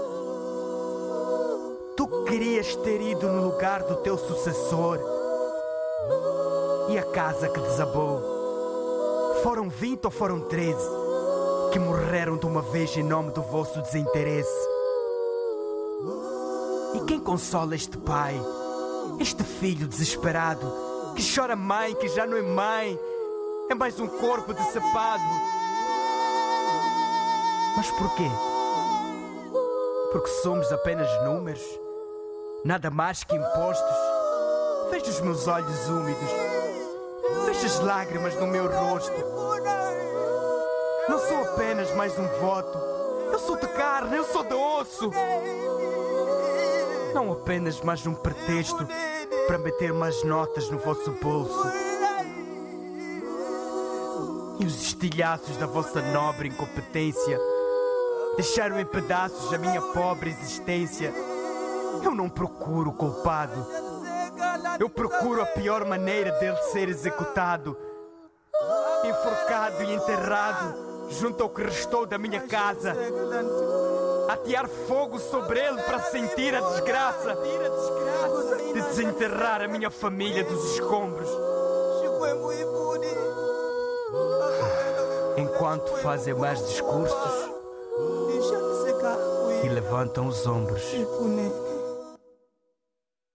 Tu 1.98 2.08
querias 2.26 2.76
ter 2.76 3.02
ido 3.02 3.28
no 3.28 3.46
lugar 3.46 3.82
do 3.82 3.96
teu 4.04 4.20
sucessor. 4.20 5.00
E 6.90 6.98
a 7.00 7.04
casa 7.12 7.50
que 7.50 7.60
desabou? 7.60 8.33
Foram 9.44 9.70
vinte 9.70 10.06
ou 10.06 10.12
foram 10.12 10.40
treze 10.40 10.90
que 11.74 11.78
morreram 11.78 12.38
de 12.38 12.46
uma 12.46 12.62
vez 12.62 12.96
em 12.96 13.04
nome 13.04 13.30
do 13.32 13.42
vosso 13.42 13.82
desinteresse? 13.82 14.68
E 16.96 17.02
quem 17.06 17.20
consola 17.20 17.76
este 17.76 17.98
pai, 17.98 18.40
este 19.20 19.44
filho 19.44 19.86
desesperado, 19.86 20.66
que 21.14 21.36
chora 21.36 21.58
mãe, 21.58 21.94
que 21.94 22.08
já 22.08 22.26
não 22.26 22.38
é 22.38 22.42
mãe, 22.42 22.98
é 23.70 23.76
mais 23.76 24.00
um 24.00 24.08
corpo 24.08 24.54
decepado? 24.54 25.24
Mas 27.76 27.92
porquê? 27.92 28.30
Porque 30.14 30.30
somos 30.42 30.72
apenas 30.72 31.10
números? 31.26 31.62
Nada 32.64 32.90
mais 32.90 33.26
que 33.26 33.36
impostos? 33.36 33.98
Veja 34.90 35.10
os 35.10 35.20
meus 35.20 35.48
olhos 35.48 35.90
úmidos. 35.90 36.53
Veja 37.54 37.68
as 37.68 37.80
lágrimas 37.82 38.36
no 38.36 38.48
meu 38.48 38.68
rosto. 38.68 39.14
Não 41.08 41.20
sou 41.20 41.44
apenas 41.44 41.94
mais 41.94 42.18
um 42.18 42.28
voto. 42.40 42.80
Eu 43.32 43.38
sou 43.38 43.56
de 43.58 43.68
carne, 43.68 44.18
eu 44.18 44.24
sou 44.24 44.44
de 44.44 44.56
osso. 44.56 45.12
Não 47.14 47.32
apenas 47.32 47.80
mais 47.82 48.08
um 48.08 48.16
pretexto 48.16 48.88
para 49.46 49.60
meter 49.60 49.94
mais 49.94 50.24
notas 50.24 50.68
no 50.72 50.80
vosso 50.80 51.12
bolso. 51.22 51.68
E 54.60 54.66
os 54.66 54.82
estilhaços 54.82 55.56
da 55.58 55.68
vossa 55.68 56.02
nobre 56.12 56.50
incompetência 56.50 57.40
deixaram 58.36 58.80
em 58.80 58.86
pedaços 58.86 59.54
a 59.54 59.60
minha 59.60 59.82
pobre 59.82 60.32
existência. 60.32 61.14
Eu 62.04 62.16
não 62.16 62.28
procuro 62.28 62.92
culpado. 62.92 63.83
Eu 64.80 64.90
procuro 64.90 65.42
a 65.42 65.46
pior 65.46 65.86
maneira 65.86 66.32
dele 66.40 66.58
ser 66.72 66.90
executado. 66.90 67.78
Enforcado 69.04 69.84
e 69.84 69.94
enterrado 69.94 70.94
junto 71.10 71.44
ao 71.44 71.50
que 71.50 71.64
restou 71.64 72.06
da 72.06 72.18
minha 72.18 72.42
casa. 72.42 72.96
Atear 74.30 74.68
fogo 74.88 75.20
sobre 75.20 75.60
ele 75.60 75.82
para 75.84 76.00
sentir 76.00 76.56
a 76.56 76.62
desgraça 76.62 77.38
de 78.74 78.82
desenterrar 78.82 79.62
a 79.62 79.68
minha 79.68 79.90
família 79.90 80.44
dos 80.44 80.74
escombros. 80.74 81.30
Enquanto 85.38 85.90
fazem 85.98 86.34
mais 86.34 86.66
discursos 86.68 87.52
e 89.64 89.70
levantam 89.70 90.28
os 90.28 90.46
ombros. 90.46 90.84